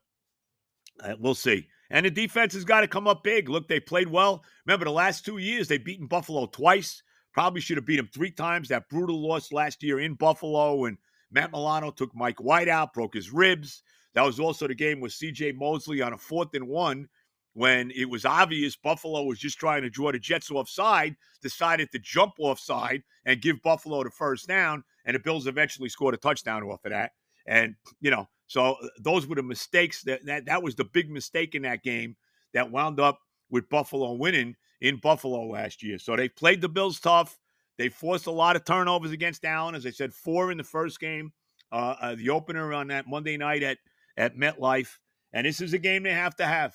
uh, 1.03 1.15
we'll 1.19 1.35
see. 1.35 1.69
And 1.91 2.07
the 2.07 2.11
defense 2.11 2.55
has 2.55 2.65
got 2.65 2.81
to 2.81 2.89
come 2.89 3.07
up 3.07 3.23
big. 3.23 3.49
Look, 3.49 3.69
they 3.69 3.81
played 3.81 4.09
well. 4.09 4.43
Remember 4.67 4.85
the 4.85 4.91
last 4.91 5.25
two 5.25 5.39
years 5.39 5.69
they've 5.69 5.85
beaten 5.85 6.07
Buffalo 6.07 6.47
twice. 6.47 7.03
Probably 7.33 7.61
should 7.61 7.77
have 7.77 7.87
beat 7.87 7.97
them 7.97 8.09
three 8.13 8.31
times. 8.31 8.69
That 8.69 8.89
brutal 8.89 9.21
loss 9.21 9.53
last 9.53 9.83
year 9.83 10.01
in 10.01 10.15
Buffalo, 10.15 10.85
and 10.85 10.97
Matt 11.31 11.53
Milano 11.53 11.91
took 11.91 12.15
Mike 12.15 12.41
White 12.41 12.69
out, 12.69 12.95
broke 12.95 13.15
his 13.15 13.33
ribs. 13.33 13.83
That 14.15 14.23
was 14.23 14.39
also 14.39 14.69
the 14.69 14.75
game 14.75 15.01
with 15.01 15.13
C.J. 15.13 15.53
Mosley 15.53 16.01
on 16.01 16.13
a 16.13 16.19
fourth 16.19 16.55
and 16.55 16.69
one 16.69 17.09
when 17.55 17.93
it 17.93 18.09
was 18.09 18.25
obvious 18.25 18.77
Buffalo 18.77 19.23
was 19.23 19.39
just 19.39 19.59
trying 19.59 19.83
to 19.83 19.91
draw 19.91 20.13
the 20.13 20.19
Jets 20.19 20.51
offside, 20.51 21.17
decided 21.41 21.91
to 21.93 21.99
jump 22.01 22.35
offside 22.39 23.03
and 23.25 23.41
give 23.41 23.63
Buffalo 23.63 24.03
the 24.03 24.11
first 24.11 24.47
down, 24.49 24.85
and 25.05 25.15
the 25.15 25.21
Bills 25.21 25.47
eventually 25.47 25.89
scored 25.89 26.15
a 26.15 26.19
touchdown 26.19 26.63
off 26.63 26.85
of 26.85 26.93
that. 26.93 27.13
And 27.47 27.75
you 28.01 28.11
know, 28.11 28.29
so 28.47 28.75
uh, 28.75 28.89
those 29.01 29.27
were 29.27 29.37
the 29.37 29.43
mistakes 29.43 30.03
that 30.03 30.25
that 30.27 30.47
that 30.47 30.63
was 30.63 30.75
the 30.75 30.85
big 30.85 31.11
mistake 31.11 31.55
in 31.55 31.63
that 31.63 31.83
game 31.83 32.17
that 32.53 32.71
wound 32.71 33.01
up 33.01 33.21
with 33.51 33.69
Buffalo 33.69 34.13
winning 34.13 34.57
in 34.81 34.97
Buffalo 34.97 35.47
last 35.47 35.83
year. 35.83 35.99
So 35.99 36.17
they 36.17 36.29
played 36.29 36.61
the 36.61 36.69
Bills 36.69 37.01
tough. 37.01 37.39
They 37.79 37.89
forced 37.89 38.27
a 38.27 38.31
lot 38.31 38.57
of 38.57 38.65
turnovers 38.65 39.11
against 39.11 39.45
Allen, 39.45 39.75
as 39.75 39.85
I 39.85 39.91
said, 39.91 40.15
four 40.15 40.53
in 40.53 40.59
the 40.59 40.65
first 40.65 41.01
game, 41.01 41.33
uh, 41.73 41.97
uh, 42.01 42.15
the 42.15 42.31
opener 42.31 42.73
on 42.73 42.89
that 42.89 43.09
Monday 43.09 43.37
night 43.37 43.63
at 43.63 43.79
at 44.17 44.37
MetLife. 44.37 44.99
And 45.33 45.47
this 45.47 45.61
is 45.61 45.73
a 45.73 45.79
game 45.79 46.05
they 46.05 46.13
have 46.13 46.37
to 46.37 46.47
have. 46.47 46.75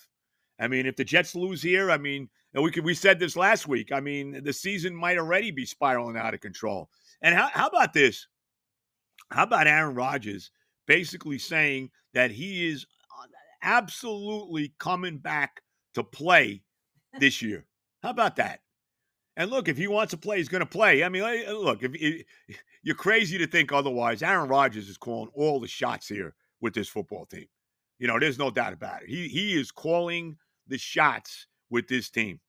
I 0.59 0.67
mean, 0.67 0.85
if 0.85 0.97
the 0.97 1.05
Jets 1.05 1.35
lose 1.35 1.61
here, 1.61 1.89
I 1.89 1.97
mean, 1.97 2.29
we 2.53 2.71
could, 2.71 2.83
we 2.83 2.93
said 2.93 3.19
this 3.19 3.37
last 3.37 3.67
week. 3.67 3.93
I 3.93 4.01
mean, 4.01 4.43
the 4.43 4.51
season 4.51 4.93
might 4.93 5.17
already 5.17 5.51
be 5.51 5.65
spiraling 5.65 6.17
out 6.17 6.33
of 6.33 6.41
control. 6.41 6.89
And 7.21 7.35
how, 7.35 7.49
how 7.51 7.67
about 7.67 7.93
this? 7.93 8.27
How 9.31 9.43
about 9.43 9.67
Aaron 9.67 9.95
Rodgers 9.95 10.51
basically 10.87 11.37
saying 11.37 11.91
that 12.13 12.31
he 12.31 12.67
is 12.67 12.85
uh, 13.19 13.27
absolutely 13.61 14.73
coming 14.79 15.17
back 15.17 15.61
to 15.93 16.03
play 16.03 16.63
this 17.19 17.41
year? 17.41 17.65
How 18.01 18.09
about 18.09 18.37
that? 18.37 18.61
And 19.37 19.49
look, 19.51 19.67
if 19.67 19.77
he 19.77 19.87
wants 19.87 20.11
to 20.11 20.17
play, 20.17 20.37
he's 20.37 20.49
going 20.49 20.59
to 20.59 20.65
play. 20.65 21.03
I 21.03 21.09
mean, 21.09 21.23
look, 21.23 21.83
if, 21.83 21.91
if 21.95 22.25
you're 22.83 22.95
crazy 22.95 23.37
to 23.37 23.47
think 23.47 23.71
otherwise, 23.71 24.23
Aaron 24.23 24.49
Rodgers 24.49 24.89
is 24.89 24.97
calling 24.97 25.29
all 25.33 25.59
the 25.59 25.67
shots 25.67 26.07
here 26.07 26.35
with 26.61 26.73
this 26.73 26.89
football 26.89 27.25
team. 27.25 27.47
You 27.99 28.07
know, 28.07 28.19
there's 28.19 28.39
no 28.39 28.49
doubt 28.49 28.73
about 28.73 29.03
it. 29.03 29.09
He 29.09 29.27
he 29.27 29.59
is 29.59 29.71
calling 29.71 30.37
the 30.67 30.77
shots 30.77 31.47
with 31.69 31.87
this 31.87 32.09
team. 32.09 32.39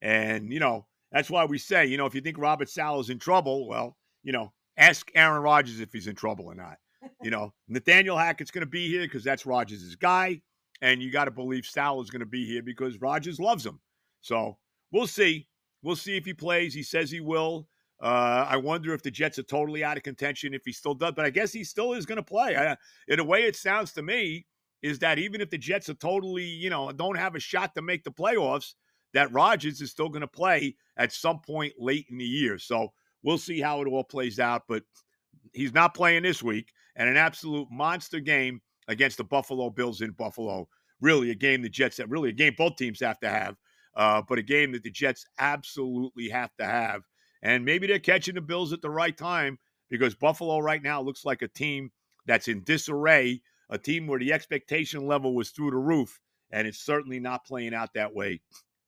And, 0.00 0.52
you 0.52 0.60
know, 0.60 0.86
that's 1.12 1.30
why 1.30 1.44
we 1.44 1.58
say, 1.58 1.86
you 1.86 1.96
know, 1.96 2.06
if 2.06 2.14
you 2.14 2.20
think 2.20 2.38
Robert 2.38 2.68
Saleh's 2.68 3.10
in 3.10 3.18
trouble, 3.18 3.68
well, 3.68 3.96
you 4.22 4.32
know, 4.32 4.52
Ask 4.78 5.10
Aaron 5.16 5.42
Rodgers 5.42 5.80
if 5.80 5.92
he's 5.92 6.06
in 6.06 6.14
trouble 6.14 6.46
or 6.46 6.54
not. 6.54 6.78
You 7.20 7.30
know, 7.30 7.52
Nathaniel 7.68 8.16
Hackett's 8.16 8.52
going 8.52 8.64
to 8.64 8.70
be 8.70 8.88
here 8.88 9.02
because 9.02 9.24
that's 9.24 9.44
Rodgers' 9.44 9.96
guy. 9.96 10.40
And 10.80 11.02
you 11.02 11.10
got 11.10 11.24
to 11.24 11.32
believe 11.32 11.66
Sal 11.66 12.00
is 12.00 12.10
going 12.10 12.20
to 12.20 12.26
be 12.26 12.46
here 12.46 12.62
because 12.62 13.00
Rodgers 13.00 13.40
loves 13.40 13.66
him. 13.66 13.80
So 14.20 14.56
we'll 14.92 15.08
see. 15.08 15.48
We'll 15.82 15.96
see 15.96 16.16
if 16.16 16.24
he 16.24 16.32
plays. 16.32 16.72
He 16.72 16.84
says 16.84 17.10
he 17.10 17.20
will. 17.20 17.68
Uh, 18.00 18.46
I 18.48 18.56
wonder 18.56 18.94
if 18.94 19.02
the 19.02 19.10
Jets 19.10 19.40
are 19.40 19.44
totally 19.44 19.82
out 19.82 19.96
of 19.96 20.04
contention 20.04 20.54
if 20.54 20.62
he 20.64 20.70
still 20.70 20.94
does, 20.94 21.14
but 21.16 21.24
I 21.24 21.30
guess 21.30 21.52
he 21.52 21.64
still 21.64 21.94
is 21.94 22.06
going 22.06 22.16
to 22.16 22.22
play. 22.22 22.56
I, 22.56 22.76
in 23.08 23.18
a 23.18 23.24
way, 23.24 23.42
it 23.42 23.56
sounds 23.56 23.92
to 23.94 24.02
me 24.02 24.46
is 24.82 25.00
that 25.00 25.18
even 25.18 25.40
if 25.40 25.50
the 25.50 25.58
Jets 25.58 25.88
are 25.88 25.94
totally, 25.94 26.44
you 26.44 26.70
know, 26.70 26.92
don't 26.92 27.18
have 27.18 27.34
a 27.34 27.40
shot 27.40 27.74
to 27.74 27.82
make 27.82 28.04
the 28.04 28.12
playoffs, 28.12 28.74
that 29.14 29.32
Rodgers 29.32 29.80
is 29.80 29.90
still 29.90 30.08
going 30.08 30.20
to 30.20 30.28
play 30.28 30.76
at 30.96 31.12
some 31.12 31.40
point 31.40 31.72
late 31.76 32.06
in 32.08 32.18
the 32.18 32.24
year. 32.24 32.58
So 32.58 32.92
we'll 33.22 33.38
see 33.38 33.60
how 33.60 33.82
it 33.82 33.88
all 33.88 34.04
plays 34.04 34.38
out. 34.38 34.62
But 34.68 34.82
he's 35.52 35.72
not 35.72 35.94
playing 35.94 36.22
this 36.22 36.42
week, 36.42 36.72
and 36.96 37.08
an 37.08 37.16
absolute 37.16 37.68
monster 37.70 38.20
game 38.20 38.60
against 38.88 39.18
the 39.18 39.24
Buffalo 39.24 39.70
Bills 39.70 40.00
in 40.00 40.12
Buffalo. 40.12 40.68
Really, 41.00 41.30
a 41.30 41.34
game 41.34 41.62
the 41.62 41.68
Jets 41.68 41.98
have, 41.98 42.10
really 42.10 42.30
a 42.30 42.32
game 42.32 42.54
both 42.58 42.76
teams 42.76 43.00
have 43.00 43.20
to 43.20 43.28
have, 43.28 43.54
uh, 43.96 44.22
but 44.28 44.38
a 44.38 44.42
game 44.42 44.72
that 44.72 44.82
the 44.82 44.90
Jets 44.90 45.24
absolutely 45.38 46.28
have 46.28 46.50
to 46.56 46.64
have. 46.64 47.02
And 47.42 47.64
maybe 47.64 47.86
they're 47.86 48.00
catching 48.00 48.34
the 48.34 48.40
Bills 48.40 48.72
at 48.72 48.82
the 48.82 48.90
right 48.90 49.16
time 49.16 49.58
because 49.88 50.16
Buffalo 50.16 50.58
right 50.58 50.82
now 50.82 51.00
looks 51.00 51.24
like 51.24 51.42
a 51.42 51.48
team 51.48 51.92
that's 52.26 52.48
in 52.48 52.64
disarray, 52.64 53.40
a 53.70 53.78
team 53.78 54.06
where 54.06 54.18
the 54.18 54.32
expectation 54.32 55.06
level 55.06 55.34
was 55.34 55.50
through 55.50 55.70
the 55.70 55.76
roof, 55.76 56.20
and 56.50 56.66
it's 56.66 56.80
certainly 56.80 57.20
not 57.20 57.46
playing 57.46 57.74
out 57.74 57.94
that 57.94 58.12
way 58.12 58.40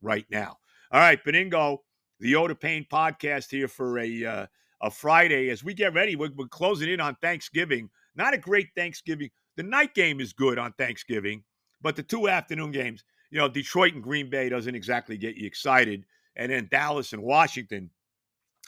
right 0.03 0.27
now. 0.31 0.57
All 0.91 1.01
right, 1.01 1.23
Benigno, 1.25 1.79
the 2.21 2.37
Oda 2.37 2.55
Pain 2.55 2.87
podcast 2.91 3.51
here 3.51 3.69
for 3.69 3.99
a 3.99 4.25
uh, 4.25 4.47
a 4.83 4.91
Friday 4.91 5.51
as 5.51 5.65
we 5.65 5.75
get 5.75 5.93
ready. 5.93 6.17
We're, 6.17 6.33
we're 6.37 6.47
closing 6.47 6.89
in 6.89 7.01
on 7.01 7.17
Thanksgiving. 7.17 7.91
Not 8.15 8.35
a 8.35 8.39
great 8.39 8.69
Thanksgiving. 8.77 9.31
The 9.57 9.63
night 9.63 9.95
game 9.95 10.21
is 10.21 10.33
good 10.33 10.59
on 10.59 10.73
Thanksgiving, 10.73 11.43
but 11.83 11.97
the 11.97 12.03
two 12.03 12.29
afternoon 12.29 12.71
games, 12.71 13.05
you 13.31 13.39
know, 13.39 13.49
Detroit 13.49 13.95
and 13.95 14.03
Green 14.03 14.31
Bay 14.31 14.49
doesn't 14.49 14.75
exactly 14.75 15.19
get 15.19 15.37
you 15.37 15.47
excited, 15.47 16.05
and 16.37 16.51
then 16.51 16.69
Dallas 16.71 17.13
and 17.13 17.23
Washington 17.23 17.91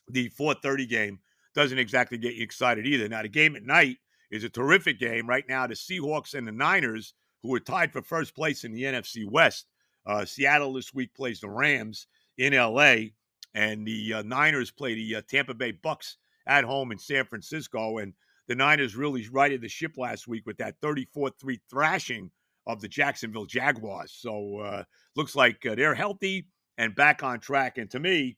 the 0.08 0.28
4:30 0.30 0.86
game 0.88 1.20
doesn't 1.54 1.78
exactly 1.78 2.18
get 2.18 2.34
you 2.34 2.42
excited 2.42 2.86
either. 2.86 3.08
Now 3.08 3.22
the 3.22 3.28
game 3.28 3.56
at 3.56 3.64
night 3.64 3.98
is 4.30 4.44
a 4.44 4.48
terrific 4.48 4.98
game 4.98 5.28
right 5.28 5.46
now. 5.48 5.66
The 5.66 5.74
Seahawks 5.74 6.34
and 6.34 6.46
the 6.46 6.52
Niners, 6.52 7.14
who 7.42 7.54
are 7.54 7.60
tied 7.60 7.92
for 7.92 8.02
first 8.02 8.34
place 8.34 8.64
in 8.64 8.72
the 8.72 8.84
NFC 8.84 9.26
West. 9.26 9.66
Uh, 10.06 10.24
Seattle 10.24 10.72
this 10.72 10.94
week 10.94 11.14
plays 11.14 11.40
the 11.40 11.50
Rams 11.50 12.06
in 12.38 12.54
LA, 12.54 13.10
and 13.54 13.86
the 13.86 14.14
uh, 14.14 14.22
Niners 14.22 14.70
play 14.70 14.94
the 14.94 15.16
uh, 15.16 15.22
Tampa 15.28 15.54
Bay 15.54 15.72
Bucks 15.72 16.16
at 16.46 16.64
home 16.64 16.92
in 16.92 16.98
San 16.98 17.24
Francisco. 17.24 17.98
And 17.98 18.14
the 18.48 18.54
Niners 18.54 18.96
really 18.96 19.26
righted 19.28 19.60
the 19.60 19.68
ship 19.68 19.92
last 19.96 20.26
week 20.26 20.46
with 20.46 20.58
that 20.58 20.80
34-3 20.80 21.32
thrashing 21.70 22.30
of 22.66 22.80
the 22.80 22.88
Jacksonville 22.88 23.46
Jaguars. 23.46 24.12
So 24.18 24.58
uh, 24.58 24.84
looks 25.16 25.34
like 25.34 25.64
uh, 25.66 25.74
they're 25.74 25.94
healthy 25.94 26.46
and 26.78 26.94
back 26.94 27.22
on 27.22 27.40
track. 27.40 27.78
And 27.78 27.90
to 27.90 28.00
me, 28.00 28.36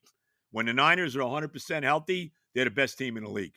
when 0.51 0.67
the 0.67 0.73
Niners 0.73 1.17
are 1.17 1.21
100% 1.21 1.83
healthy, 1.83 2.33
they're 2.55 2.65
the 2.65 2.71
best 2.71 2.99
team 2.99 3.17
in 3.17 3.25
the 3.25 3.31
league. 3.31 3.55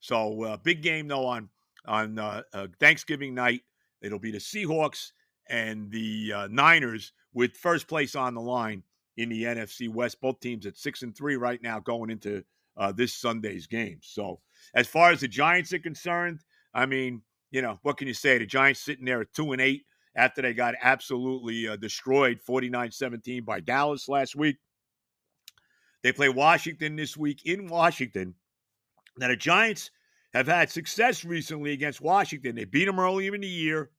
So 0.00 0.42
uh, 0.42 0.56
big 0.58 0.82
game 0.82 1.08
though 1.08 1.26
on 1.26 1.48
on 1.86 2.18
uh, 2.18 2.42
uh, 2.52 2.66
Thanksgiving 2.80 3.34
night. 3.34 3.62
It'll 4.02 4.18
be 4.18 4.32
the 4.32 4.38
Seahawks 4.38 5.12
and 5.48 5.90
the 5.90 6.32
uh, 6.32 6.48
Niners 6.50 7.12
with 7.32 7.56
first 7.56 7.86
place 7.88 8.14
on 8.14 8.34
the 8.34 8.40
line 8.40 8.82
in 9.16 9.28
the 9.28 9.44
NFC 9.44 9.88
West. 9.88 10.20
Both 10.20 10.40
teams 10.40 10.66
at 10.66 10.76
six 10.76 11.02
and 11.02 11.16
three 11.16 11.36
right 11.36 11.62
now 11.62 11.80
going 11.80 12.10
into 12.10 12.44
uh, 12.76 12.92
this 12.92 13.14
Sunday's 13.14 13.66
game. 13.66 13.98
So 14.02 14.40
as 14.74 14.86
far 14.86 15.10
as 15.10 15.20
the 15.20 15.28
Giants 15.28 15.72
are 15.72 15.78
concerned, 15.78 16.40
I 16.74 16.86
mean, 16.86 17.22
you 17.50 17.62
know, 17.62 17.78
what 17.82 17.96
can 17.96 18.08
you 18.08 18.14
say? 18.14 18.38
The 18.38 18.46
Giants 18.46 18.80
sitting 18.80 19.04
there 19.04 19.22
at 19.22 19.32
two 19.32 19.52
and 19.52 19.60
eight 19.60 19.84
after 20.14 20.42
they 20.42 20.54
got 20.54 20.74
absolutely 20.82 21.68
uh, 21.68 21.76
destroyed 21.76 22.40
49-17 22.46 23.44
by 23.44 23.60
Dallas 23.60 24.08
last 24.08 24.36
week. 24.36 24.56
They 26.02 26.12
play 26.12 26.28
Washington 26.28 26.96
this 26.96 27.16
week 27.16 27.44
in 27.44 27.66
Washington. 27.66 28.34
Now, 29.18 29.28
the 29.28 29.36
Giants 29.36 29.90
have 30.34 30.46
had 30.46 30.70
success 30.70 31.24
recently 31.24 31.72
against 31.72 32.00
Washington. 32.00 32.56
They 32.56 32.64
beat 32.64 32.84
them 32.84 33.00
earlier 33.00 33.34
in 33.34 33.40
the 33.40 33.46
year. 33.46 33.90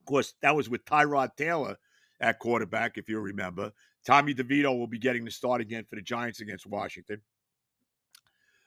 Of 0.00 0.06
course, 0.06 0.34
that 0.42 0.54
was 0.54 0.68
with 0.68 0.84
Tyrod 0.84 1.36
Taylor 1.36 1.76
at 2.20 2.38
quarterback, 2.38 2.98
if 2.98 3.08
you 3.08 3.18
remember. 3.18 3.72
Tommy 4.06 4.34
DeVito 4.34 4.76
will 4.78 4.86
be 4.86 4.98
getting 4.98 5.24
the 5.24 5.30
start 5.30 5.60
again 5.60 5.84
for 5.88 5.96
the 5.96 6.02
Giants 6.02 6.40
against 6.40 6.66
Washington. 6.66 7.20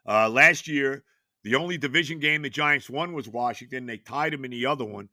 Uh, 0.08 0.30
last 0.30 0.68
year, 0.68 1.04
the 1.44 1.56
only 1.56 1.78
division 1.78 2.20
game 2.20 2.42
the 2.42 2.50
Giants 2.50 2.90
won 2.90 3.14
was 3.14 3.28
Washington. 3.28 3.86
They 3.86 3.98
tied 3.98 4.34
them 4.34 4.44
in 4.44 4.52
the 4.52 4.66
other 4.66 4.86
one. 4.86 5.08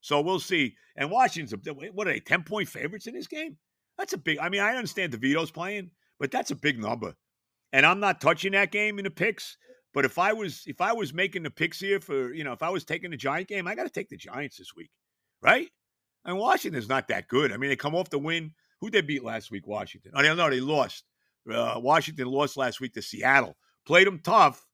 So 0.00 0.20
we'll 0.20 0.40
see. 0.40 0.74
And 0.96 1.10
Washington's, 1.10 1.66
what 1.92 2.06
are 2.06 2.12
they, 2.12 2.20
10 2.20 2.44
point 2.44 2.68
favorites 2.68 3.06
in 3.06 3.14
this 3.14 3.26
game? 3.26 3.58
That's 3.98 4.14
a 4.14 4.18
big, 4.18 4.38
I 4.38 4.48
mean, 4.48 4.60
I 4.60 4.74
understand 4.74 5.12
DeVito's 5.12 5.50
playing, 5.50 5.90
but 6.18 6.30
that's 6.30 6.50
a 6.50 6.56
big 6.56 6.78
number. 6.78 7.14
And 7.72 7.84
I'm 7.84 8.00
not 8.00 8.20
touching 8.20 8.52
that 8.52 8.72
game 8.72 8.98
in 8.98 9.04
the 9.04 9.10
picks. 9.10 9.58
But 9.92 10.04
if 10.04 10.18
I 10.18 10.32
was 10.32 10.62
if 10.66 10.80
I 10.80 10.92
was 10.92 11.12
making 11.12 11.42
the 11.42 11.50
picks 11.50 11.80
here 11.80 11.98
for 11.98 12.32
you 12.32 12.44
know 12.44 12.52
if 12.52 12.62
I 12.62 12.68
was 12.68 12.84
taking 12.84 13.10
the 13.10 13.16
Giant 13.16 13.48
game, 13.48 13.66
I 13.66 13.74
got 13.74 13.84
to 13.84 13.90
take 13.90 14.08
the 14.08 14.16
Giants 14.16 14.58
this 14.58 14.76
week, 14.76 14.90
right? 15.42 15.68
And 16.24 16.38
Washington's 16.38 16.88
not 16.88 17.08
that 17.08 17.26
good. 17.26 17.52
I 17.52 17.56
mean, 17.56 17.70
they 17.70 17.76
come 17.76 17.94
off 17.94 18.10
the 18.10 18.18
win. 18.18 18.52
Who 18.80 18.90
they 18.90 19.00
beat 19.00 19.24
last 19.24 19.50
week? 19.50 19.66
Washington. 19.66 20.12
Oh, 20.14 20.22
no, 20.22 20.50
they 20.50 20.60
lost. 20.60 21.04
Uh, 21.50 21.80
Washington 21.82 22.26
lost 22.28 22.56
last 22.56 22.80
week 22.80 22.94
to 22.94 23.02
Seattle. 23.02 23.56
Played 23.86 24.06
them 24.06 24.20
tough. 24.22 24.66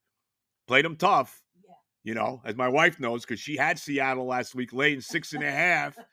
Played 0.66 0.84
them 0.84 0.96
tough. 0.96 1.42
Yeah. 1.66 1.74
You 2.02 2.14
know, 2.14 2.42
as 2.44 2.56
my 2.56 2.68
wife 2.68 3.00
knows, 3.00 3.22
because 3.24 3.40
she 3.40 3.56
had 3.56 3.78
Seattle 3.78 4.26
last 4.26 4.54
week, 4.54 4.72
laying 4.72 5.00
six 5.00 5.32
and 5.32 5.42
a 5.42 5.50
half. 5.50 5.96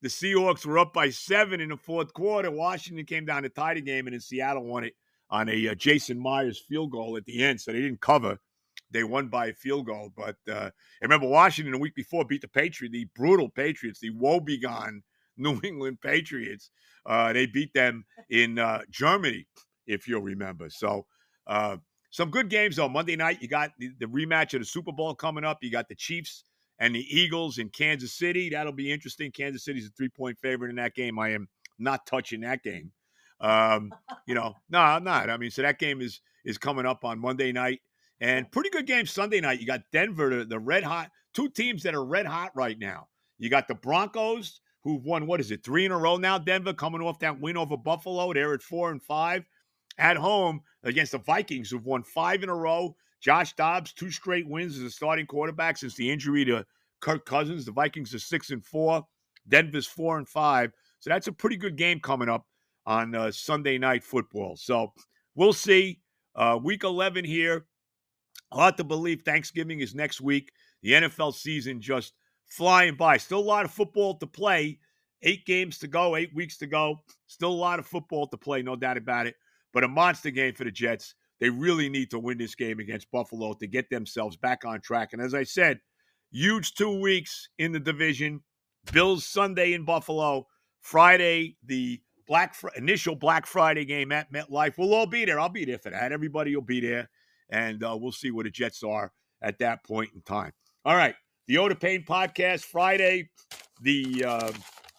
The 0.00 0.08
Seahawks 0.08 0.64
were 0.64 0.78
up 0.78 0.92
by 0.92 1.10
seven 1.10 1.60
in 1.60 1.70
the 1.70 1.76
fourth 1.76 2.12
quarter. 2.12 2.52
Washington 2.52 3.04
came 3.04 3.24
down 3.24 3.42
to 3.42 3.48
tie 3.48 3.74
the 3.74 3.80
game, 3.80 4.06
and 4.06 4.14
then 4.14 4.20
Seattle 4.20 4.64
won 4.64 4.84
it 4.84 4.94
on 5.28 5.48
a 5.48 5.68
uh, 5.68 5.74
Jason 5.74 6.20
Myers 6.20 6.62
field 6.68 6.92
goal 6.92 7.16
at 7.16 7.24
the 7.24 7.42
end. 7.42 7.60
So 7.60 7.72
they 7.72 7.80
didn't 7.80 8.00
cover. 8.00 8.38
They 8.92 9.02
won 9.02 9.26
by 9.26 9.46
a 9.46 9.52
field 9.52 9.86
goal. 9.86 10.12
But 10.16 10.36
uh, 10.50 10.70
remember, 11.02 11.26
Washington 11.26 11.72
the 11.72 11.78
week 11.78 11.96
before 11.96 12.24
beat 12.24 12.42
the 12.42 12.48
Patriots, 12.48 12.92
the 12.92 13.08
brutal 13.16 13.48
Patriots, 13.48 13.98
the 13.98 14.10
woebegone 14.10 15.02
New 15.38 15.60
England 15.64 16.00
Patriots. 16.00 16.70
Uh, 17.06 17.32
they 17.32 17.46
beat 17.46 17.72
them 17.74 18.04
in 18.30 18.58
uh, 18.58 18.82
Germany, 18.90 19.46
if 19.86 20.06
you'll 20.06 20.22
remember. 20.22 20.68
So 20.68 21.06
uh, 21.46 21.78
some 22.10 22.30
good 22.30 22.50
games, 22.50 22.76
though. 22.76 22.88
Monday 22.88 23.16
night, 23.16 23.38
you 23.40 23.48
got 23.48 23.72
the, 23.78 23.90
the 23.98 24.06
rematch 24.06 24.54
of 24.54 24.60
the 24.60 24.66
Super 24.66 24.92
Bowl 24.92 25.14
coming 25.14 25.44
up. 25.44 25.58
You 25.62 25.70
got 25.70 25.88
the 25.88 25.94
Chiefs 25.94 26.44
and 26.78 26.94
the 26.94 27.06
Eagles 27.08 27.58
in 27.58 27.70
Kansas 27.70 28.12
City. 28.12 28.50
That'll 28.50 28.72
be 28.72 28.92
interesting. 28.92 29.30
Kansas 29.30 29.64
City's 29.64 29.86
a 29.86 29.90
three 29.90 30.08
point 30.08 30.38
favorite 30.38 30.70
in 30.70 30.76
that 30.76 30.94
game. 30.94 31.18
I 31.18 31.30
am 31.30 31.48
not 31.78 32.06
touching 32.06 32.40
that 32.42 32.62
game. 32.62 32.92
Um, 33.40 33.92
you 34.26 34.34
know, 34.34 34.54
no, 34.70 34.78
I'm 34.80 35.04
not. 35.04 35.30
I 35.30 35.36
mean, 35.36 35.50
so 35.50 35.62
that 35.62 35.78
game 35.78 36.00
is 36.00 36.20
is 36.44 36.58
coming 36.58 36.86
up 36.86 37.04
on 37.04 37.18
Monday 37.18 37.52
night, 37.52 37.80
and 38.20 38.50
pretty 38.50 38.70
good 38.70 38.86
game 38.86 39.06
Sunday 39.06 39.40
night. 39.40 39.60
You 39.60 39.66
got 39.66 39.82
Denver, 39.92 40.38
the, 40.38 40.44
the 40.44 40.58
red 40.58 40.84
hot 40.84 41.10
two 41.34 41.48
teams 41.48 41.82
that 41.84 41.94
are 41.94 42.04
red 42.04 42.26
hot 42.26 42.52
right 42.54 42.78
now. 42.78 43.08
You 43.38 43.48
got 43.48 43.68
the 43.68 43.74
Broncos, 43.74 44.60
who've 44.88 45.04
won 45.04 45.26
what 45.26 45.38
is 45.38 45.50
it 45.50 45.62
three 45.62 45.84
in 45.84 45.92
a 45.92 45.98
row 45.98 46.16
now? 46.16 46.38
Denver 46.38 46.72
coming 46.72 47.02
off 47.02 47.18
that 47.18 47.38
win 47.38 47.58
over 47.58 47.76
Buffalo. 47.76 48.32
They're 48.32 48.54
at 48.54 48.62
four 48.62 48.90
and 48.90 49.02
five 49.02 49.44
at 49.98 50.16
home 50.16 50.62
against 50.82 51.12
the 51.12 51.18
Vikings, 51.18 51.70
who've 51.70 51.84
won 51.84 52.02
five 52.02 52.42
in 52.42 52.48
a 52.48 52.54
row. 52.54 52.96
Josh 53.20 53.52
Dobbs, 53.52 53.92
two 53.92 54.10
straight 54.10 54.48
wins 54.48 54.78
as 54.78 54.84
a 54.84 54.90
starting 54.90 55.26
quarterback 55.26 55.76
since 55.76 55.94
the 55.94 56.10
injury 56.10 56.44
to 56.46 56.64
Kirk 57.00 57.26
Cousins. 57.26 57.66
The 57.66 57.72
Vikings 57.72 58.14
are 58.14 58.18
six 58.18 58.50
and 58.50 58.64
four. 58.64 59.06
Denver's 59.46 59.86
four 59.86 60.16
and 60.16 60.26
five. 60.26 60.72
So 61.00 61.10
that's 61.10 61.26
a 61.26 61.32
pretty 61.32 61.56
good 61.56 61.76
game 61.76 62.00
coming 62.00 62.30
up 62.30 62.46
on 62.86 63.14
uh, 63.14 63.30
Sunday 63.30 63.76
night 63.76 64.02
football. 64.02 64.56
So 64.56 64.94
we'll 65.34 65.52
see. 65.52 66.00
Uh, 66.34 66.58
week 66.62 66.84
11 66.84 67.26
here. 67.26 67.66
Hard 68.52 68.78
to 68.78 68.84
believe 68.84 69.22
Thanksgiving 69.22 69.80
is 69.80 69.94
next 69.94 70.22
week. 70.22 70.50
The 70.82 70.92
NFL 70.92 71.34
season 71.34 71.82
just 71.82 72.14
flying 72.48 72.96
by. 72.96 73.16
Still 73.16 73.40
a 73.40 73.40
lot 73.40 73.64
of 73.64 73.70
football 73.70 74.18
to 74.18 74.26
play. 74.26 74.78
Eight 75.22 75.46
games 75.46 75.78
to 75.78 75.88
go, 75.88 76.16
eight 76.16 76.34
weeks 76.34 76.58
to 76.58 76.66
go. 76.66 76.96
Still 77.26 77.50
a 77.50 77.52
lot 77.52 77.78
of 77.78 77.86
football 77.86 78.26
to 78.28 78.36
play, 78.36 78.62
no 78.62 78.76
doubt 78.76 78.96
about 78.96 79.26
it. 79.26 79.34
But 79.72 79.84
a 79.84 79.88
monster 79.88 80.30
game 80.30 80.54
for 80.54 80.64
the 80.64 80.70
Jets. 80.70 81.14
They 81.40 81.50
really 81.50 81.88
need 81.88 82.10
to 82.10 82.18
win 82.18 82.38
this 82.38 82.54
game 82.54 82.80
against 82.80 83.10
Buffalo 83.10 83.52
to 83.54 83.66
get 83.66 83.90
themselves 83.90 84.36
back 84.36 84.64
on 84.64 84.80
track. 84.80 85.12
And 85.12 85.22
as 85.22 85.34
I 85.34 85.44
said, 85.44 85.80
huge 86.30 86.74
two 86.74 87.00
weeks 87.00 87.48
in 87.58 87.72
the 87.72 87.80
division. 87.80 88.42
Bills 88.92 89.24
Sunday 89.24 89.72
in 89.72 89.84
Buffalo. 89.84 90.46
Friday, 90.80 91.56
the 91.64 92.00
Black 92.26 92.54
Fr- 92.54 92.68
initial 92.76 93.14
Black 93.14 93.46
Friday 93.46 93.84
game 93.84 94.12
at 94.12 94.32
MetLife. 94.32 94.78
We'll 94.78 94.94
all 94.94 95.06
be 95.06 95.24
there. 95.24 95.40
I'll 95.40 95.48
be 95.48 95.64
there 95.64 95.78
for 95.78 95.90
that. 95.90 96.12
Everybody 96.12 96.54
will 96.54 96.62
be 96.62 96.80
there, 96.80 97.10
and 97.50 97.82
uh, 97.82 97.96
we'll 97.98 98.12
see 98.12 98.30
where 98.30 98.44
the 98.44 98.50
Jets 98.50 98.82
are 98.82 99.12
at 99.42 99.58
that 99.58 99.84
point 99.84 100.10
in 100.14 100.22
time. 100.22 100.52
All 100.84 100.96
right, 100.96 101.14
the 101.48 101.56
Oda 101.56 101.74
Payne 101.74 102.04
podcast 102.04 102.66
Friday, 102.66 103.30
the 103.80 104.22
uh, 104.22 104.52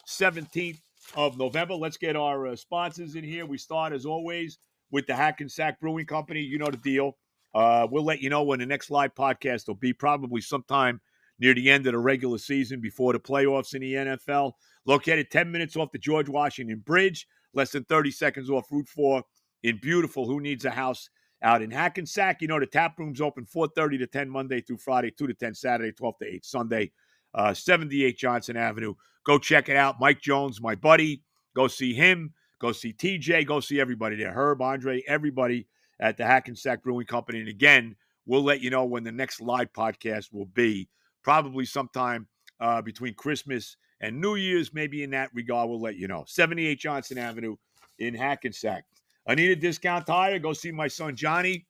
seventeenth 0.04 0.80
of 1.14 1.38
November. 1.38 1.74
Let's 1.74 1.96
get 1.96 2.16
our 2.16 2.48
uh, 2.48 2.56
sponsors 2.56 3.14
in 3.14 3.22
here. 3.22 3.46
We 3.46 3.56
start 3.56 3.92
as 3.92 4.04
always 4.04 4.58
with 4.90 5.06
the 5.06 5.14
Hackensack 5.14 5.78
Brewing 5.78 6.06
Company. 6.06 6.40
You 6.40 6.58
know 6.58 6.66
the 6.66 6.76
deal. 6.76 7.16
Uh, 7.54 7.86
we'll 7.88 8.04
let 8.04 8.20
you 8.20 8.30
know 8.30 8.42
when 8.42 8.58
the 8.58 8.66
next 8.66 8.90
live 8.90 9.14
podcast 9.14 9.68
will 9.68 9.76
be, 9.76 9.92
probably 9.92 10.40
sometime 10.40 11.00
near 11.38 11.54
the 11.54 11.70
end 11.70 11.86
of 11.86 11.92
the 11.92 11.98
regular 11.98 12.38
season 12.38 12.80
before 12.80 13.12
the 13.12 13.20
playoffs 13.20 13.74
in 13.74 13.80
the 13.80 13.94
NFL. 13.94 14.52
Located 14.86 15.30
10 15.30 15.52
minutes 15.52 15.76
off 15.76 15.92
the 15.92 15.98
George 15.98 16.28
Washington 16.28 16.82
Bridge, 16.84 17.28
less 17.54 17.70
than 17.70 17.84
30 17.84 18.10
seconds 18.10 18.50
off 18.50 18.66
Route 18.72 18.88
4 18.88 19.22
in 19.62 19.78
beautiful 19.80 20.26
Who 20.26 20.40
Needs 20.40 20.64
a 20.64 20.70
House 20.70 21.08
out 21.42 21.62
in 21.62 21.70
Hackensack. 21.70 22.42
You 22.42 22.48
know, 22.48 22.60
the 22.60 22.66
tap 22.66 22.98
room's 22.98 23.20
open 23.20 23.44
4.30 23.44 23.98
to 23.98 24.06
10 24.06 24.28
Monday 24.28 24.60
through 24.60 24.78
Friday, 24.78 25.10
2 25.10 25.26
to 25.26 25.34
10 25.34 25.54
Saturday, 25.54 25.92
12 25.92 26.18
to 26.18 26.26
8 26.26 26.44
Sunday, 26.44 26.92
uh, 27.34 27.54
78 27.54 28.16
Johnson 28.16 28.56
Avenue. 28.56 28.94
Go 29.24 29.38
check 29.38 29.68
it 29.68 29.76
out. 29.76 30.00
Mike 30.00 30.20
Jones, 30.20 30.60
my 30.60 30.74
buddy. 30.74 31.22
Go 31.54 31.68
see 31.68 31.94
him. 31.94 32.32
Go 32.60 32.72
see 32.72 32.92
TJ. 32.92 33.46
Go 33.46 33.60
see 33.60 33.80
everybody 33.80 34.16
there. 34.16 34.32
Herb, 34.32 34.62
Andre, 34.62 35.02
everybody 35.06 35.66
at 35.98 36.16
the 36.16 36.24
Hackensack 36.24 36.82
Brewing 36.82 37.06
Company. 37.06 37.40
And 37.40 37.48
again, 37.48 37.96
we'll 38.26 38.42
let 38.42 38.60
you 38.60 38.70
know 38.70 38.84
when 38.84 39.04
the 39.04 39.12
next 39.12 39.40
live 39.40 39.72
podcast 39.72 40.32
will 40.32 40.46
be. 40.46 40.88
Probably 41.22 41.64
sometime 41.64 42.26
uh, 42.60 42.80
between 42.82 43.14
Christmas 43.14 43.76
and 44.00 44.20
New 44.20 44.36
Year's, 44.36 44.72
maybe 44.72 45.02
in 45.02 45.10
that 45.10 45.30
regard, 45.34 45.68
we'll 45.68 45.80
let 45.80 45.96
you 45.96 46.08
know. 46.08 46.24
78 46.26 46.78
Johnson 46.78 47.18
Avenue 47.18 47.56
in 47.98 48.14
Hackensack. 48.14 48.84
I 49.30 49.36
need 49.36 49.52
a 49.52 49.56
discount 49.56 50.08
tire. 50.08 50.40
Go 50.40 50.52
see 50.52 50.72
my 50.72 50.88
son 50.88 51.14
Johnny. 51.14 51.64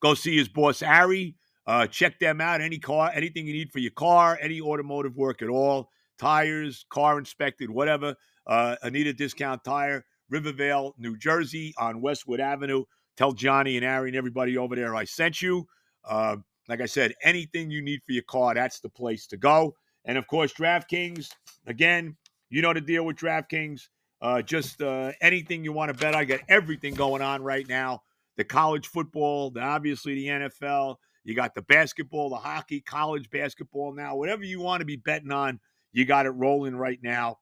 Go 0.00 0.14
see 0.14 0.36
his 0.36 0.48
boss 0.48 0.80
Harry. 0.80 1.36
Uh, 1.64 1.86
check 1.86 2.18
them 2.18 2.40
out. 2.40 2.60
Any 2.60 2.76
car, 2.76 3.12
anything 3.14 3.46
you 3.46 3.52
need 3.52 3.70
for 3.70 3.78
your 3.78 3.92
car, 3.92 4.36
any 4.42 4.60
automotive 4.60 5.16
work 5.16 5.42
at 5.42 5.48
all, 5.48 5.90
tires, 6.18 6.86
car 6.90 7.20
inspected, 7.20 7.70
whatever. 7.70 8.16
Uh, 8.48 8.74
Anita 8.82 9.12
Discount 9.12 9.62
Tire, 9.62 10.04
Rivervale, 10.28 10.96
New 10.98 11.16
Jersey, 11.16 11.72
on 11.78 12.00
Westwood 12.00 12.40
Avenue. 12.40 12.82
Tell 13.16 13.30
Johnny 13.30 13.76
and 13.76 13.84
Harry 13.84 14.08
and 14.08 14.16
everybody 14.16 14.58
over 14.58 14.74
there 14.74 14.96
I 14.96 15.04
sent 15.04 15.40
you. 15.40 15.68
Uh, 16.04 16.38
like 16.68 16.80
I 16.80 16.86
said, 16.86 17.14
anything 17.22 17.70
you 17.70 17.80
need 17.80 18.00
for 18.04 18.10
your 18.10 18.24
car, 18.24 18.54
that's 18.54 18.80
the 18.80 18.88
place 18.88 19.28
to 19.28 19.36
go. 19.36 19.76
And 20.04 20.18
of 20.18 20.26
course, 20.26 20.52
DraftKings. 20.52 21.28
Again, 21.68 22.16
you 22.50 22.60
know 22.60 22.72
the 22.72 22.80
deal 22.80 23.06
with 23.06 23.18
DraftKings. 23.18 23.82
Uh, 24.24 24.40
just 24.40 24.80
uh, 24.80 25.12
anything 25.20 25.62
you 25.64 25.72
want 25.72 25.92
to 25.92 25.98
bet. 25.98 26.14
I 26.14 26.24
got 26.24 26.40
everything 26.48 26.94
going 26.94 27.20
on 27.20 27.42
right 27.42 27.68
now. 27.68 28.00
The 28.38 28.44
college 28.44 28.86
football, 28.86 29.50
the, 29.50 29.60
obviously 29.60 30.14
the 30.14 30.26
NFL. 30.28 30.96
You 31.24 31.34
got 31.34 31.54
the 31.54 31.60
basketball, 31.60 32.30
the 32.30 32.36
hockey, 32.36 32.80
college 32.80 33.28
basketball 33.28 33.92
now. 33.92 34.16
Whatever 34.16 34.44
you 34.44 34.60
want 34.60 34.80
to 34.80 34.86
be 34.86 34.96
betting 34.96 35.30
on, 35.30 35.60
you 35.92 36.06
got 36.06 36.24
it 36.24 36.30
rolling 36.30 36.74
right 36.74 36.98
now 37.02 37.36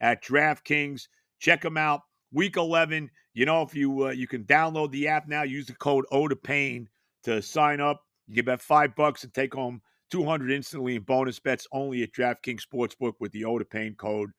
at 0.00 0.24
DraftKings. 0.24 1.06
Check 1.38 1.62
them 1.62 1.76
out. 1.76 2.00
Week 2.32 2.56
11. 2.56 3.10
You 3.32 3.46
know, 3.46 3.62
if 3.62 3.76
you 3.76 4.06
uh, 4.06 4.10
you 4.10 4.26
can 4.26 4.42
download 4.42 4.90
the 4.90 5.06
app 5.06 5.28
now, 5.28 5.44
use 5.44 5.66
the 5.66 5.74
code 5.74 6.04
O 6.10 6.26
to 6.26 6.34
Pain 6.34 6.88
to 7.22 7.42
sign 7.42 7.80
up. 7.80 8.02
You 8.26 8.34
can 8.34 8.44
bet 8.44 8.60
five 8.60 8.96
bucks 8.96 9.22
and 9.22 9.32
take 9.32 9.54
home 9.54 9.82
200 10.10 10.50
instantly 10.50 10.96
in 10.96 11.02
bonus 11.02 11.38
bets 11.38 11.68
only 11.70 12.02
at 12.02 12.12
DraftKings 12.12 12.62
Sportsbook 12.62 13.14
with 13.20 13.30
the 13.30 13.44
O 13.44 13.56
to 13.56 13.64
Pain 13.64 13.94
code. 13.94 14.30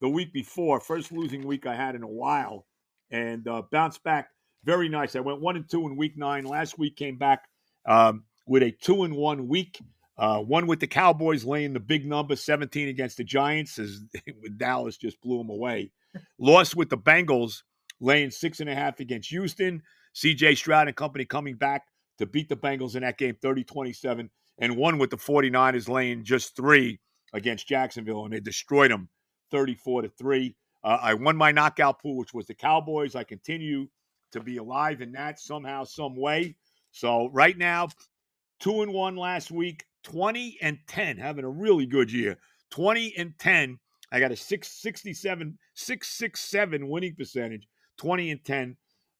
the 0.00 0.08
week 0.08 0.32
before, 0.32 0.80
first 0.80 1.12
losing 1.12 1.46
week 1.46 1.66
I 1.66 1.74
had 1.74 1.94
in 1.94 2.02
a 2.02 2.08
while, 2.08 2.66
and 3.10 3.46
uh, 3.48 3.62
bounced 3.70 4.02
back 4.04 4.28
very 4.64 4.88
nice. 4.88 5.16
I 5.16 5.20
went 5.20 5.40
one 5.40 5.56
and 5.56 5.68
two 5.68 5.86
in 5.86 5.96
week 5.96 6.16
nine. 6.16 6.44
Last 6.44 6.78
week 6.78 6.96
came 6.96 7.16
back 7.16 7.48
um, 7.86 8.24
with 8.46 8.62
a 8.62 8.70
two 8.70 9.04
and 9.04 9.14
one 9.14 9.48
week. 9.48 9.78
Uh, 10.16 10.40
one 10.40 10.66
with 10.66 10.80
the 10.80 10.86
Cowboys 10.86 11.44
laying 11.44 11.72
the 11.72 11.80
big 11.80 12.04
number, 12.04 12.34
17 12.34 12.88
against 12.88 13.18
the 13.18 13.24
Giants, 13.24 13.78
as 13.78 14.00
with 14.42 14.58
Dallas 14.58 14.96
just 14.96 15.20
blew 15.20 15.38
them 15.38 15.48
away. 15.48 15.92
Lost 16.40 16.74
with 16.74 16.90
the 16.90 16.98
Bengals, 16.98 17.62
laying 18.00 18.30
six 18.30 18.60
and 18.60 18.70
a 18.70 18.74
half 18.74 19.00
against 19.00 19.30
Houston. 19.30 19.82
CJ 20.14 20.56
Stroud 20.56 20.88
and 20.88 20.96
company 20.96 21.24
coming 21.24 21.54
back 21.56 21.82
to 22.18 22.26
beat 22.26 22.48
the 22.48 22.56
Bengals 22.56 22.96
in 22.96 23.02
that 23.02 23.18
game 23.18 23.36
30 23.40 23.64
27, 23.64 24.30
and 24.58 24.76
one 24.76 24.98
with 24.98 25.10
the 25.10 25.16
49ers 25.16 25.88
laying 25.88 26.24
just 26.24 26.56
three 26.56 26.98
against 27.32 27.68
Jacksonville, 27.68 28.24
and 28.24 28.32
they 28.32 28.40
destroyed 28.40 28.90
them 28.90 29.08
34 29.50 30.02
to 30.02 30.08
3. 30.08 30.56
Uh, 30.82 30.98
I 31.00 31.14
won 31.14 31.36
my 31.36 31.52
knockout 31.52 32.00
pool, 32.00 32.16
which 32.16 32.34
was 32.34 32.46
the 32.46 32.54
Cowboys. 32.54 33.14
I 33.14 33.24
continue 33.24 33.88
to 34.32 34.40
be 34.40 34.56
alive 34.58 35.00
in 35.00 35.12
that 35.12 35.40
somehow, 35.40 35.84
some 35.84 36.16
way. 36.16 36.56
So 36.90 37.30
right 37.32 37.56
now, 37.56 37.88
two 38.60 38.82
and 38.82 38.92
one 38.92 39.16
last 39.16 39.50
week, 39.50 39.84
20 40.04 40.58
and 40.62 40.78
10, 40.86 41.16
having 41.18 41.44
a 41.44 41.50
really 41.50 41.86
good 41.86 42.12
year. 42.12 42.38
20 42.70 43.14
and 43.16 43.32
10. 43.38 43.78
I 44.10 44.20
got 44.20 44.32
a 44.32 44.36
667, 44.36 45.58
667 45.74 46.88
winning 46.88 47.14
percentage, 47.14 47.68
20 47.98 48.30
and 48.30 48.44
10 48.44 48.76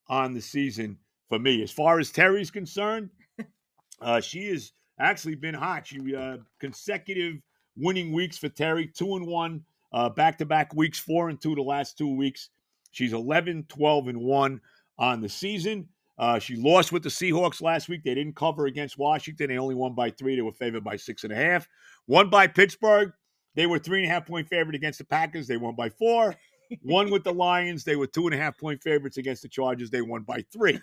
on 0.09 0.33
the 0.33 0.41
season 0.41 0.97
for 1.29 1.39
me. 1.39 1.63
As 1.63 1.71
far 1.71 1.99
as 1.99 2.11
Terry's 2.11 2.51
concerned, 2.51 3.11
uh, 4.01 4.21
she 4.21 4.49
has 4.49 4.73
actually 4.99 5.35
been 5.35 5.55
hot. 5.55 5.87
She 5.87 6.15
uh, 6.15 6.39
consecutive 6.59 7.35
winning 7.77 8.13
weeks 8.13 8.39
for 8.39 8.49
Terry, 8.49 8.87
two 8.87 9.17
and 9.17 9.27
one, 9.27 9.63
back 10.17 10.39
to 10.39 10.47
back 10.47 10.75
weeks, 10.75 10.99
four 10.99 11.29
and 11.29 11.41
two 11.41 11.55
the 11.55 11.63
last 11.63 11.99
two 11.99 12.15
weeks. 12.15 12.51
She's 12.91 13.13
11, 13.13 13.67
12, 13.69 14.09
and 14.09 14.21
one 14.21 14.61
on 14.99 15.21
the 15.21 15.29
season. 15.29 15.89
Uh, 16.19 16.39
she 16.39 16.57
lost 16.57 16.91
with 16.91 17.03
the 17.03 17.09
Seahawks 17.09 17.63
last 17.63 17.89
week. 17.89 18.03
They 18.03 18.15
didn't 18.15 18.35
cover 18.35 18.67
against 18.67 18.99
Washington. 18.99 19.49
They 19.49 19.59
only 19.59 19.77
won 19.77 19.95
by 19.95 20.11
three. 20.11 20.35
They 20.35 20.43
were 20.43 20.53
favored 20.53 20.83
by 20.83 20.97
six 20.97 21.23
and 21.23 21.33
a 21.33 21.37
half. 21.37 21.69
Won 22.09 22.29
by 22.29 22.49
Pittsburgh. 22.49 23.13
They 23.55 23.67
were 23.67 23.79
three 23.79 24.03
and 24.03 24.11
a 24.11 24.13
half 24.13 24.27
point 24.27 24.49
favorite 24.49 24.75
against 24.75 24.99
the 24.99 25.05
Packers. 25.05 25.47
They 25.47 25.57
won 25.57 25.77
by 25.77 25.91
four. 25.91 26.35
One 26.83 27.11
with 27.11 27.25
the 27.25 27.33
Lions. 27.33 27.85
They 27.85 27.97
were 27.97 28.07
two 28.07 28.27
and 28.27 28.35
a 28.35 28.39
half 28.39 28.59
point 28.59 28.83
favorites 28.83 29.17
against 29.17 29.43
the 29.43 29.49
Chargers. 29.49 29.91
They 29.91 30.03
won 30.03 30.23
by 30.23 30.45
three. 30.53 30.81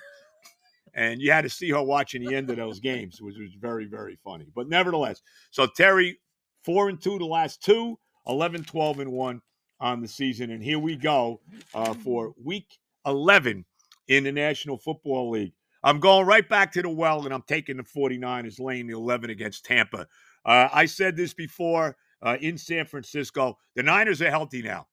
And 0.93 1.21
you 1.21 1.31
had 1.31 1.41
to 1.41 1.49
see 1.49 1.69
her 1.71 1.83
watching 1.83 2.25
the 2.25 2.33
end 2.33 2.49
of 2.49 2.55
those 2.55 2.79
games, 2.79 3.21
which 3.21 3.35
was 3.37 3.53
very, 3.59 3.85
very 3.85 4.17
funny. 4.23 4.47
But 4.55 4.69
nevertheless, 4.69 5.21
so 5.51 5.67
Terry, 5.67 6.17
four 6.63 6.87
and 6.89 7.01
two 7.01 7.19
the 7.19 7.25
last 7.25 7.61
two, 7.61 7.99
11, 8.27 8.63
12, 8.63 8.99
and 9.01 9.11
one 9.11 9.41
on 9.79 10.01
the 10.01 10.07
season. 10.07 10.51
And 10.51 10.63
here 10.63 10.79
we 10.79 10.95
go 10.95 11.41
uh, 11.73 11.93
for 11.95 12.33
week 12.41 12.77
11 13.05 13.65
in 14.07 14.23
the 14.23 14.31
National 14.31 14.77
Football 14.77 15.31
League. 15.31 15.53
I'm 15.83 15.99
going 15.99 16.25
right 16.25 16.47
back 16.47 16.71
to 16.73 16.81
the 16.81 16.89
well, 16.89 17.25
and 17.25 17.33
I'm 17.33 17.43
taking 17.43 17.77
the 17.77 17.83
49ers 17.83 18.59
laying 18.59 18.87
the 18.87 18.95
11 18.95 19.29
against 19.29 19.65
Tampa. 19.65 20.07
Uh, 20.45 20.69
I 20.73 20.85
said 20.85 21.15
this 21.15 21.33
before 21.33 21.97
uh, 22.23 22.37
in 22.41 22.57
San 22.57 22.85
Francisco. 22.85 23.57
The 23.75 23.83
Niners 23.83 24.21
are 24.21 24.31
healthy 24.31 24.61
now. 24.61 24.87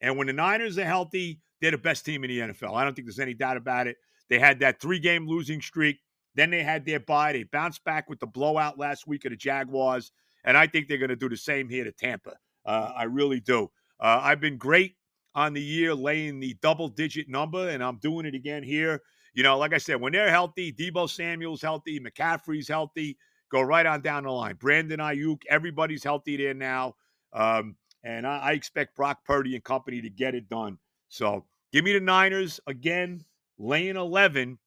And 0.00 0.16
when 0.16 0.26
the 0.26 0.32
Niners 0.32 0.78
are 0.78 0.84
healthy, 0.84 1.40
they're 1.60 1.72
the 1.72 1.78
best 1.78 2.04
team 2.04 2.24
in 2.24 2.30
the 2.30 2.38
NFL. 2.38 2.74
I 2.74 2.84
don't 2.84 2.94
think 2.94 3.06
there's 3.06 3.18
any 3.18 3.34
doubt 3.34 3.56
about 3.56 3.86
it. 3.86 3.96
They 4.28 4.38
had 4.38 4.60
that 4.60 4.80
three 4.80 4.98
game 4.98 5.26
losing 5.26 5.60
streak. 5.60 5.98
Then 6.34 6.50
they 6.50 6.62
had 6.62 6.84
their 6.84 7.00
bye. 7.00 7.32
They 7.32 7.44
bounced 7.44 7.82
back 7.84 8.08
with 8.08 8.20
the 8.20 8.26
blowout 8.26 8.78
last 8.78 9.06
week 9.06 9.24
of 9.24 9.30
the 9.30 9.36
Jaguars. 9.36 10.12
And 10.44 10.56
I 10.56 10.66
think 10.66 10.86
they're 10.86 10.98
going 10.98 11.08
to 11.08 11.16
do 11.16 11.28
the 11.28 11.36
same 11.36 11.68
here 11.68 11.84
to 11.84 11.92
Tampa. 11.92 12.34
Uh, 12.64 12.92
I 12.96 13.04
really 13.04 13.40
do. 13.40 13.70
Uh, 14.00 14.20
I've 14.22 14.40
been 14.40 14.56
great 14.56 14.94
on 15.34 15.52
the 15.52 15.62
year 15.62 15.94
laying 15.94 16.40
the 16.40 16.56
double 16.62 16.88
digit 16.88 17.28
number, 17.28 17.68
and 17.68 17.82
I'm 17.82 17.98
doing 17.98 18.26
it 18.26 18.34
again 18.34 18.62
here. 18.62 19.02
You 19.34 19.42
know, 19.42 19.58
like 19.58 19.72
I 19.72 19.78
said, 19.78 20.00
when 20.00 20.12
they're 20.12 20.30
healthy, 20.30 20.72
Deebo 20.72 21.08
Samuel's 21.08 21.62
healthy, 21.62 22.00
McCaffrey's 22.00 22.68
healthy, 22.68 23.16
go 23.50 23.60
right 23.60 23.86
on 23.86 24.00
down 24.00 24.24
the 24.24 24.30
line. 24.30 24.56
Brandon 24.56 25.00
Aiyuk, 25.00 25.42
everybody's 25.48 26.04
healthy 26.04 26.36
there 26.36 26.54
now. 26.54 26.94
Um, 27.32 27.76
and 28.04 28.26
I, 28.26 28.38
I 28.38 28.52
expect 28.52 28.96
Brock 28.96 29.24
Purdy 29.24 29.54
and 29.54 29.64
company 29.64 30.00
to 30.00 30.10
get 30.10 30.34
it 30.34 30.48
done. 30.48 30.78
So 31.08 31.44
give 31.72 31.84
me 31.84 31.92
the 31.92 32.00
Niners 32.00 32.60
again, 32.66 33.24
laying 33.58 33.96
11. 33.96 34.58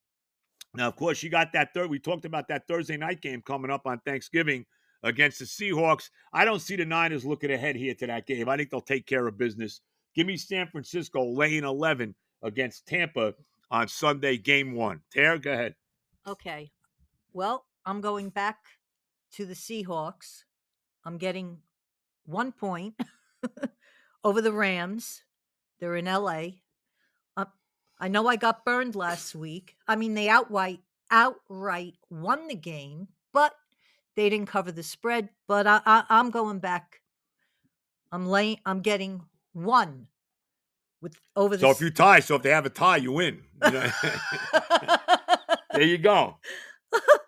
Now, 0.76 0.88
of 0.88 0.96
course, 0.96 1.22
you 1.22 1.30
got 1.30 1.54
that 1.54 1.74
third. 1.74 1.89
We 1.89 2.00
talked 2.00 2.26
about 2.26 2.48
that 2.48 2.67
Thursday 2.67 2.98
night 2.98 3.22
game 3.22 3.41
coming 3.41 3.72
up 3.72 3.86
on 3.86 4.00
Thanksgiving 4.00 4.65
against 5.04 5.39
the 5.39 5.46
Seahawks. 5.46 6.10
I 6.34 6.46
don't 6.46 6.62
see 6.62 6.76
the 6.76 6.86
Niners 6.86 7.26
looking 7.26 7.52
ahead 7.52 7.76
here 7.76 7.94
to 7.96 8.08
that 8.08 8.28
game. 8.28 8.48
I 8.48 8.58
think 8.58 8.70
they'll 8.70 8.82
take 8.82 9.06
care 9.06 9.28
of 9.28 9.38
business. 9.38 9.82
Give 10.15 10.28
me 10.28 10.38
San 10.38 10.67
Francisco 10.67 11.26
laying 11.26 11.63
11 11.63 12.15
against 12.44 12.86
Tampa 12.88 13.34
on 13.70 13.88
Sunday, 13.88 14.38
game 14.38 14.74
one. 14.74 15.02
Tara, 15.12 15.39
go 15.39 15.54
ahead. 15.54 15.76
Okay. 16.28 16.72
Well, 17.34 17.65
I'm 17.86 18.02
going 18.02 18.30
back 18.30 18.58
to 19.34 19.46
the 19.46 19.54
Seahawks. 19.54 20.44
I'm 21.06 21.17
getting 21.17 21.58
one 22.26 22.52
point 22.52 22.96
over 24.23 24.41
the 24.41 24.54
Rams. 24.54 25.23
They're 25.80 25.95
in 25.95 26.06
LA. 26.06 26.43
Uh, 27.36 27.45
I 27.99 28.08
know 28.08 28.27
I 28.27 28.36
got 28.36 28.65
burned 28.65 28.95
last 28.95 29.36
week. 29.36 29.75
I 29.88 29.95
mean, 29.95 30.13
they 30.13 30.30
outright 30.30 30.80
outright 31.10 31.95
won 32.10 32.47
the 32.47 32.56
game, 32.56 33.10
but 33.34 33.54
they 34.15 34.30
didn't 34.30 34.47
cover 34.47 34.71
the 34.71 34.84
spread. 34.84 35.30
But 35.47 35.67
I, 35.67 35.82
I, 35.86 36.04
I'm 36.10 36.30
going 36.30 36.60
back. 36.60 37.01
I'm 38.12 38.27
laying. 38.27 38.60
I'm 38.65 38.82
getting 38.82 39.23
one 39.54 40.08
with 41.01 41.15
over 41.36 41.56
the. 41.58 41.62
So 41.62 41.71
if 41.71 41.82
you 41.82 41.89
tie, 41.89 42.19
so 42.19 42.36
if 42.36 42.43
they 42.43 42.51
have 42.51 42.65
a 42.65 42.69
tie, 42.69 42.97
you 42.97 43.12
win. 43.12 43.41
You 43.63 43.71
know? 43.71 43.91
there 45.73 45.84
you 45.84 45.97
go. 45.97 46.38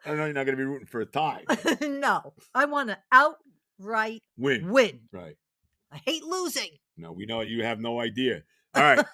I 0.05 0.13
know 0.13 0.25
you're 0.25 0.33
not 0.33 0.45
going 0.45 0.57
to 0.57 0.61
be 0.61 0.65
rooting 0.65 0.87
for 0.87 1.01
a 1.01 1.05
tie. 1.05 1.43
no, 1.81 2.33
I 2.53 2.65
want 2.65 2.89
to 2.89 2.97
outright 3.11 4.21
Win. 4.37 4.69
win. 4.69 4.99
Right. 5.11 5.37
I 5.93 6.01
hate 6.05 6.23
losing. 6.23 6.69
No, 6.97 7.11
we 7.11 7.25
know 7.25 7.41
you 7.41 7.63
have 7.63 7.79
no 7.79 7.99
idea. 7.99 8.41
All 8.75 8.83
right. 8.83 9.05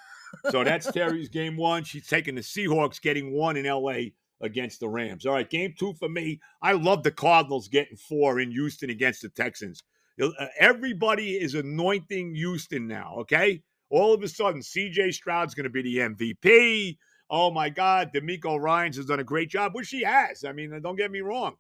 so 0.50 0.64
that's 0.64 0.92
Terry's 0.92 1.30
game 1.30 1.58
one. 1.58 1.84
She's 1.84 2.08
taking 2.08 2.36
the 2.36 2.42
Seahawks, 2.42 3.02
getting 3.02 3.34
one 3.34 3.58
in 3.58 3.66
LA 3.66 4.12
against 4.42 4.80
the 4.80 4.88
Rams. 4.88 5.26
All 5.26 5.34
right, 5.34 5.50
game 5.50 5.74
two 5.78 5.94
for 5.94 6.08
me. 6.10 6.40
I 6.62 6.74
love 6.74 7.04
the 7.04 7.12
Cardinals 7.12 7.68
getting 7.68 7.98
four 7.98 8.40
in 8.40 8.52
Houston 8.52 8.90
against 8.90 9.22
the 9.22 9.30
Texans. 9.30 9.84
Uh, 10.22 10.30
Everybody 10.60 11.32
is 11.34 11.56
anointing 11.56 12.36
Houston 12.36 12.88
now, 12.88 13.16
okay? 13.20 13.62
All 13.90 14.14
of 14.14 14.24
a 14.24 14.28
sudden, 14.28 14.62
CJ 14.62 15.14
Stroud's 15.14 15.56
going 15.56 15.64
to 15.66 15.70
be 15.70 15.82
the 15.82 15.98
MVP. 15.98 16.98
Oh 17.30 17.52
my 17.52 17.70
God, 17.70 18.12
DeMeco 18.14 18.60
Ryans 18.60 18.98
has 18.98 19.06
done 19.06 19.20
a 19.20 19.24
great 19.24 19.50
job, 19.50 19.76
which 19.76 19.90
he 19.90 20.04
has. 20.04 20.44
I 20.44 20.52
mean, 20.52 20.80
don't 20.82 20.96
get 20.96 21.12
me 21.12 21.22
wrong. 21.22 21.56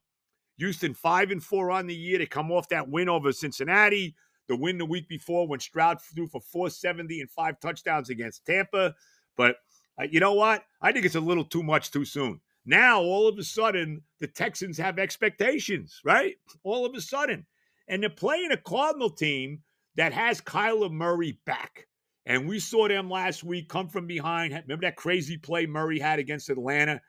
Houston 0.57 0.93
five 0.93 1.31
and 1.31 1.43
four 1.43 1.71
on 1.71 1.87
the 1.87 1.95
year. 1.95 2.17
They 2.17 2.25
come 2.25 2.51
off 2.51 2.69
that 2.69 2.89
win 2.89 3.07
over 3.07 3.31
Cincinnati, 3.31 4.15
the 4.49 4.55
win 4.55 4.77
the 4.77 4.85
week 4.85 5.07
before 5.07 5.47
when 5.47 5.59
Stroud 5.59 6.01
threw 6.01 6.27
for 6.27 6.41
470 6.41 7.21
and 7.21 7.31
five 7.31 7.59
touchdowns 7.61 8.09
against 8.09 8.45
Tampa. 8.45 8.93
But 9.37 9.57
uh, 10.01 10.07
you 10.11 10.19
know 10.19 10.33
what? 10.33 10.63
I 10.81 10.91
think 10.91 11.05
it's 11.05 11.15
a 11.15 11.21
little 11.21 11.45
too 11.45 11.63
much 11.63 11.91
too 11.91 12.03
soon. 12.03 12.41
Now, 12.65 12.99
all 12.99 13.27
of 13.27 13.37
a 13.37 13.43
sudden, 13.43 14.01
the 14.19 14.27
Texans 14.27 14.77
have 14.77 14.99
expectations, 14.99 16.01
right? 16.03 16.35
All 16.63 16.85
of 16.85 16.93
a 16.95 17.01
sudden. 17.01 17.45
And 17.87 18.03
they're 18.03 18.09
playing 18.09 18.51
a 18.51 18.57
Cardinal 18.57 19.09
team 19.09 19.61
that 19.95 20.13
has 20.13 20.41
Kyler 20.41 20.91
Murray 20.91 21.39
back. 21.45 21.87
And 22.25 22.47
we 22.47 22.59
saw 22.59 22.87
them 22.87 23.09
last 23.09 23.43
week 23.43 23.69
come 23.69 23.87
from 23.87 24.05
behind. 24.05 24.53
Remember 24.53 24.85
that 24.85 24.95
crazy 24.95 25.37
play 25.37 25.65
Murray 25.65 25.99
had 25.99 26.19
against 26.19 26.49
Atlanta? 26.49 27.01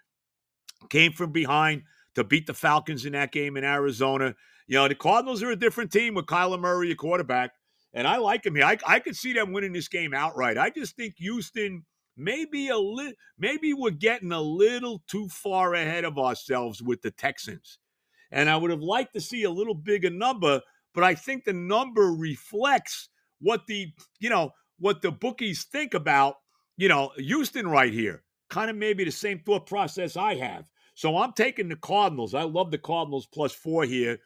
Came 0.88 1.12
from 1.12 1.33
behind 1.33 1.83
to 2.14 2.24
beat 2.24 2.46
the 2.46 2.55
Falcons 2.55 3.05
in 3.05 3.12
that 3.12 3.33
game 3.33 3.57
in 3.57 3.64
Arizona. 3.64 4.35
You 4.70 4.76
know, 4.76 4.87
the 4.87 4.94
Cardinals 4.94 5.42
are 5.42 5.50
a 5.50 5.56
different 5.56 5.90
team 5.90 6.14
with 6.14 6.26
Kyler 6.26 6.61
Murray, 6.61 6.92
a 6.92 6.94
quarterback. 6.94 7.54
And 7.92 8.06
I 8.06 8.18
like 8.18 8.46
him 8.46 8.54
here. 8.54 8.64
I, 8.64 8.78
I 8.87 9.00
could 9.00 9.16
see 9.16 9.33
them 9.33 9.50
winning 9.50 9.72
this 9.72 9.88
game 9.88 10.14
outright. 10.14 10.56
I 10.56 10.70
just 10.70 10.94
think 10.94 11.16
Houston 11.18 11.85
maybe 12.16 12.68
a 12.68 12.78
little 12.78 13.14
maybe 13.37 13.74
we're 13.74 13.90
getting 13.90 14.30
a 14.30 14.40
little 14.40 15.02
too 15.09 15.26
far 15.28 15.74
ahead 15.74 16.04
of 16.04 16.18
ourselves 16.18 16.80
with 16.80 17.02
the 17.02 17.11
Texans. 17.11 17.80
And 18.30 18.48
I 18.48 18.56
would 18.56 18.70
have 18.70 18.80
liked 18.80 19.12
to 19.14 19.20
see 19.20 19.42
a 19.42 19.50
little 19.50 19.74
bigger 19.74 20.09
number, 20.09 20.61
but 20.94 21.02
I 21.02 21.16
think 21.16 21.44
the 21.44 21.52
number 21.52 22.12
reflects 22.12 23.09
what 23.40 23.66
the, 23.66 23.92
you 24.20 24.30
know, 24.30 24.52
what 24.78 25.02
the 25.02 25.11
bookies 25.11 25.64
think 25.64 25.94
about, 25.94 26.37
you 26.76 26.87
know, 26.88 27.11
Houston 27.16 27.66
right 27.66 27.92
here. 27.92 28.22
Kind 28.50 28.70
of 28.70 28.76
maybe 28.76 29.02
the 29.02 29.11
same 29.11 29.40
thought 29.40 29.66
process 29.66 30.16
I 30.16 30.37
have. 30.37 30.70
So 30.94 31.16
I'm 31.16 31.33
taking 31.33 31.68
the 31.68 31.74
Cardinals. 31.74 32.35
I 32.35 32.44
love 32.44 32.70
the 32.70 32.78
Cardinals 32.78 33.26
plus 33.26 33.52
four 33.52 33.85
here 33.85 34.20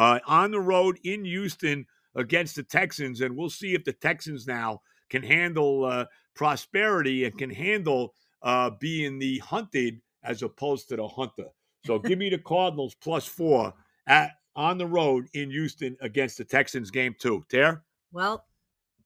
uh, 0.00 0.18
on 0.26 0.50
the 0.50 0.60
road 0.60 0.98
in 1.04 1.26
Houston 1.26 1.84
against 2.14 2.56
the 2.56 2.62
Texans. 2.62 3.20
And 3.20 3.36
we'll 3.36 3.50
see 3.50 3.74
if 3.74 3.84
the 3.84 3.92
Texans 3.92 4.46
now 4.46 4.80
can 5.10 5.22
handle 5.22 5.84
uh, 5.84 6.06
prosperity 6.34 7.26
and 7.26 7.36
can 7.36 7.50
handle 7.50 8.14
uh, 8.42 8.70
being 8.80 9.18
the 9.18 9.38
hunted 9.38 10.00
as 10.24 10.42
opposed 10.42 10.88
to 10.88 10.96
the 10.96 11.06
hunter. 11.06 11.48
So 11.84 11.98
give 11.98 12.18
me 12.18 12.30
the 12.30 12.38
Cardinals 12.46 12.94
plus 12.94 13.26
four 13.26 13.74
at 14.06 14.30
on 14.56 14.78
the 14.78 14.86
road 14.86 15.28
in 15.34 15.50
Houston 15.50 15.98
against 16.00 16.38
the 16.38 16.44
Texans 16.44 16.90
game 16.90 17.14
two. 17.18 17.44
Tare? 17.50 17.84
Well, 18.10 18.46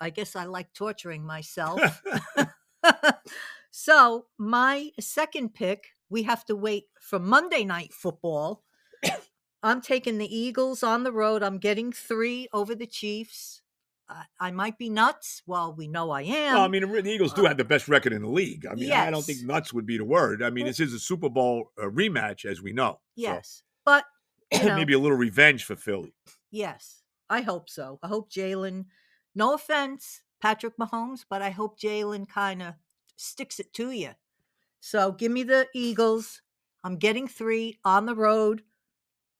I 0.00 0.10
guess 0.10 0.36
I 0.36 0.44
like 0.44 0.72
torturing 0.74 1.24
myself. 1.24 2.02
so, 3.72 4.26
my 4.38 4.90
second 5.00 5.54
pick, 5.54 5.88
we 6.08 6.22
have 6.22 6.44
to 6.44 6.54
wait 6.54 6.84
for 7.00 7.18
Monday 7.18 7.64
night 7.64 7.92
football. 7.92 8.62
I'm 9.64 9.80
taking 9.80 10.18
the 10.18 10.36
Eagles 10.36 10.82
on 10.82 11.04
the 11.04 11.12
road. 11.12 11.42
I'm 11.42 11.58
getting 11.58 11.90
three 11.90 12.48
over 12.52 12.74
the 12.74 12.86
Chiefs. 12.86 13.62
I, 14.06 14.24
I 14.38 14.50
might 14.50 14.76
be 14.76 14.90
nuts. 14.90 15.42
Well, 15.46 15.74
we 15.74 15.88
know 15.88 16.10
I 16.10 16.20
am. 16.22 16.54
Well, 16.54 16.64
I 16.64 16.68
mean, 16.68 16.82
the 16.82 17.10
Eagles 17.10 17.32
do 17.32 17.44
have 17.46 17.56
the 17.56 17.64
best 17.64 17.88
record 17.88 18.12
in 18.12 18.20
the 18.20 18.28
league. 18.28 18.66
I 18.70 18.74
mean, 18.74 18.92
I 18.92 19.10
don't 19.10 19.24
think 19.24 19.42
nuts 19.42 19.72
would 19.72 19.86
be 19.86 19.96
the 19.96 20.04
word. 20.04 20.42
I 20.42 20.50
mean, 20.50 20.66
this 20.66 20.80
is 20.80 20.92
a 20.92 20.98
Super 20.98 21.30
Bowl 21.30 21.70
uh, 21.82 21.86
rematch, 21.86 22.44
as 22.44 22.60
we 22.60 22.74
know. 22.74 23.00
So, 23.16 23.22
yes. 23.22 23.62
But, 23.86 24.04
you 24.52 24.64
know, 24.64 24.76
maybe 24.76 24.92
a 24.92 24.98
little 24.98 25.16
revenge 25.16 25.64
for 25.64 25.76
Philly. 25.76 26.14
yes, 26.50 27.02
I 27.30 27.40
hope 27.40 27.70
so. 27.70 27.98
I 28.02 28.08
hope 28.08 28.30
Jalen, 28.30 28.84
no 29.34 29.54
offense, 29.54 30.20
Patrick 30.42 30.76
Mahomes, 30.76 31.24
but 31.28 31.40
I 31.40 31.48
hope 31.48 31.80
Jalen 31.80 32.28
kind 32.28 32.62
of 32.62 32.74
sticks 33.16 33.58
it 33.58 33.72
to 33.72 33.90
you. 33.90 34.10
So 34.80 35.12
give 35.12 35.32
me 35.32 35.42
the 35.42 35.68
Eagles. 35.74 36.42
I'm 36.84 36.98
getting 36.98 37.26
three 37.26 37.78
on 37.82 38.04
the 38.04 38.14
road 38.14 38.62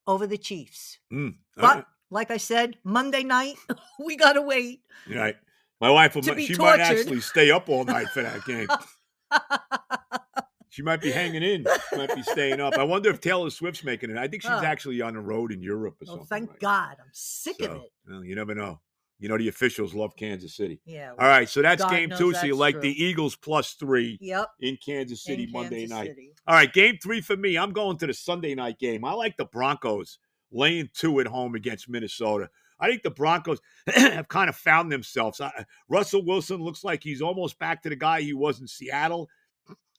over 0.07 0.27
the 0.27 0.37
Chiefs. 0.37 0.99
Mm, 1.11 1.35
But 1.55 1.63
right. 1.63 1.85
like 2.09 2.31
I 2.31 2.37
said, 2.37 2.77
Monday 2.83 3.23
night, 3.23 3.55
we 4.05 4.15
got 4.15 4.33
to 4.33 4.41
wait. 4.41 4.81
Right. 5.13 5.35
My 5.81 5.89
wife, 5.89 6.15
will, 6.15 6.21
To 6.23 6.31
mi- 6.31 6.37
be 6.37 6.45
she 6.47 6.55
might 6.55 6.79
actually 6.79 7.19
stay 7.21 7.51
up 7.51 7.67
all 7.69 7.83
night 7.83 8.07
for 8.09 8.21
that 8.23 8.43
game. 8.45 8.67
She 10.69 10.81
might 10.81 10.99
be 10.99 11.09
hanging 11.09 11.41
in. 11.41 11.65
She 11.89 11.95
might 11.95 12.13
be 12.13 12.21
staying 12.21 12.59
up. 12.59 12.73
I 12.77 12.83
wonder 12.83 13.09
if 13.09 13.21
Taylor 13.21 13.49
Swift's 13.49 13.85
making 13.85 14.09
it. 14.09 14.17
I 14.17 14.27
think 14.27 14.41
she's 14.41 14.51
Oh. 14.51 14.61
actually 14.61 14.99
on 15.01 15.13
the 15.13 15.21
road 15.21 15.53
in 15.53 15.61
Europe 15.61 15.95
or 16.01 16.05
something. 16.05 16.19
oh, 16.23 16.25
something. 16.27 16.47
thank 16.47 16.49
right? 16.51 16.59
God. 16.59 16.97
I'm 16.99 17.09
sick 17.13 17.61
of 17.61 17.77
it. 17.77 17.91
well, 18.09 18.25
you 18.25 18.35
never 18.35 18.53
know. 18.53 18.81
You 19.19 19.29
know, 19.29 19.37
the 19.37 19.47
officials 19.47 19.93
love 19.95 20.15
Kansas 20.17 20.55
City. 20.55 20.81
Yeah. 20.85 21.11
All 21.17 21.27
right, 21.27 21.47
so 21.47 21.61
that's 21.61 21.81
God 21.81 21.91
game 21.91 22.09
two. 22.17 22.33
So 22.33 22.45
you 22.45 22.55
like 22.55 22.81
the. 22.81 22.91
Eagles 23.03 23.35
plus 23.35 23.73
three 23.73 24.17
Yep. 24.21 24.47
in 24.59 24.77
Kansas 24.85 25.23
City 25.23 25.43
in 25.43 25.51
Monday 25.51 25.79
Kansas 25.87 25.89
night. 25.97 26.07
City. 26.09 26.31
All 26.47 26.55
right, 26.55 26.71
game 26.71 26.97
three 27.01 27.21
for 27.21 27.37
me. 27.37 27.57
I'm 27.57 27.71
going 27.71 27.97
to 27.99 28.07
the 28.07 28.13
Sunday 28.13 28.55
night 28.55 28.77
game. 28.79 29.05
I 29.05 29.13
like 29.13 29.37
the 29.37 29.45
Broncos 29.45 30.19
laying 30.51 30.89
two 30.93 31.19
at 31.21 31.27
home 31.27 31.55
against 31.55 31.87
Minnesota. 31.89 32.49
I 32.79 32.87
think 32.89 33.03
the 33.03 33.09
Broncos 33.11 33.59
have 33.87 34.27
kind 34.27 34.49
of 34.49 34.55
found 34.57 34.91
themselves. 34.91 35.39
I- 35.39 35.65
Russell 35.87 36.25
Wilson 36.25 36.61
looks 36.61 36.83
like 36.83 37.01
he's 37.03 37.21
almost 37.21 37.57
back 37.57 37.81
to 37.83 37.89
the 37.89 37.95
guy 37.95 38.21
he 38.21 38.33
was 38.33 38.59
in 38.59 38.67
Seattle. 38.67 39.29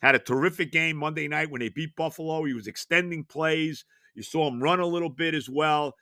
Had 0.02 0.14
a 0.14 0.18
terrific 0.18 0.72
game 0.72 0.96
Monday 0.98 1.26
night 1.26 1.50
when 1.50 1.60
they 1.60 1.70
beat 1.70 1.96
Buffalo. 1.96 2.44
He 2.44 2.52
was 2.52 2.66
extending 2.66 3.24
plays. 3.24 3.84
You 4.14 4.22
saw 4.22 4.46
him 4.48 4.62
run 4.62 4.80
a 4.80 4.86
little 4.86 5.08
bit 5.08 5.34
as 5.34 5.48
well. 5.48 5.94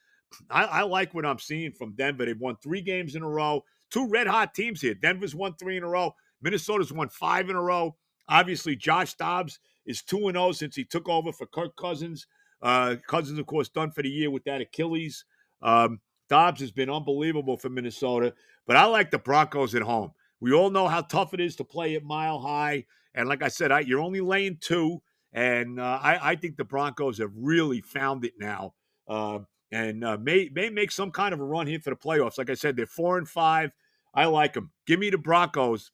I, 0.51 0.65
I 0.65 0.83
like 0.83 1.15
what 1.15 1.27
I'm 1.27 1.39
seeing 1.39 1.73
from 1.73 1.93
Denver. 1.93 2.25
They've 2.25 2.39
won 2.39 2.57
three 2.63 2.81
games 2.81 3.15
in 3.15 3.23
a 3.23 3.29
row. 3.29 3.65
Two 3.91 4.09
red 4.09 4.27
hot 4.27 4.55
teams 4.55 4.81
here. 4.81 4.95
Denver's 4.95 5.35
won 5.35 5.55
three 5.55 5.77
in 5.77 5.83
a 5.83 5.89
row. 5.89 6.15
Minnesota's 6.43 6.93
won 6.93 7.09
five 7.09 7.49
in 7.51 7.57
a 7.57 7.63
row. 7.63 7.97
Obviously, 8.29 8.77
Josh 8.77 9.15
Dobbs 9.15 9.59
is 9.87 10.03
2 10.03 10.31
0 10.33 10.53
since 10.53 10.75
he 10.75 10.85
took 10.85 11.09
over 11.09 11.33
for 11.33 11.47
Kirk 11.47 11.77
Cousins. 11.77 12.27
Uh, 12.63 12.97
Cousins, 13.07 13.39
of 13.39 13.47
course, 13.47 13.69
done 13.69 13.91
for 13.91 14.03
the 14.03 14.09
year 14.09 14.31
with 14.31 14.45
that 14.45 14.61
Achilles. 14.61 15.25
Um, 15.63 16.01
Dobbs 16.29 16.61
has 16.61 16.73
been 16.73 16.91
unbelievable 16.91 17.57
for 17.57 17.69
Minnesota, 17.69 18.33
but 18.67 18.77
I 18.77 18.87
like 18.87 19.11
the 19.11 19.19
Broncos 19.19 19.75
at 19.75 19.83
home. 19.83 20.13
We 20.41 20.53
all 20.53 20.71
know 20.71 20.89
how 20.89 21.03
tough 21.03 21.35
it 21.35 21.41
is 21.41 21.57
to 21.57 21.65
play 21.65 21.95
at 21.95 22.03
Mile 22.03 22.39
High. 22.39 22.85
And 23.15 23.29
like 23.29 23.43
I 23.43 23.49
said, 23.49 23.71
I, 23.71 23.81
you're 23.81 24.01
only 24.01 24.21
laying 24.21 24.59
two. 24.61 25.03
And 25.33 25.81
uh, 25.81 25.99
I, 26.03 26.31
I 26.31 26.37
think 26.37 26.57
the 26.57 26.65
Broncos 26.65 27.19
have 27.19 27.33
really 27.37 27.81
found 27.81 28.25
it 28.25 28.35
now. 28.39 28.75
Uh, 29.09 29.41
and 29.75 30.05
uh, 30.05 30.17
may 30.17 30.49
may 30.53 30.71
make 30.71 30.93
some 30.93 31.11
kind 31.11 31.35
of 31.35 31.41
a 31.41 31.45
run 31.45 31.67
here 31.67 31.81
for 31.81 31.91
the 31.91 31.97
playoffs. 31.97 32.39
Like 32.39 32.49
I 32.49 32.55
said, 32.55 32.77
they're 32.77 32.87
four 32.87 33.19
and 33.19 33.29
five. 33.29 33.73
I 34.15 34.27
like 34.27 34.53
them. 34.55 34.71
Give 34.87 35.01
me 35.01 35.11
the 35.11 35.19
Broncos 35.19 35.91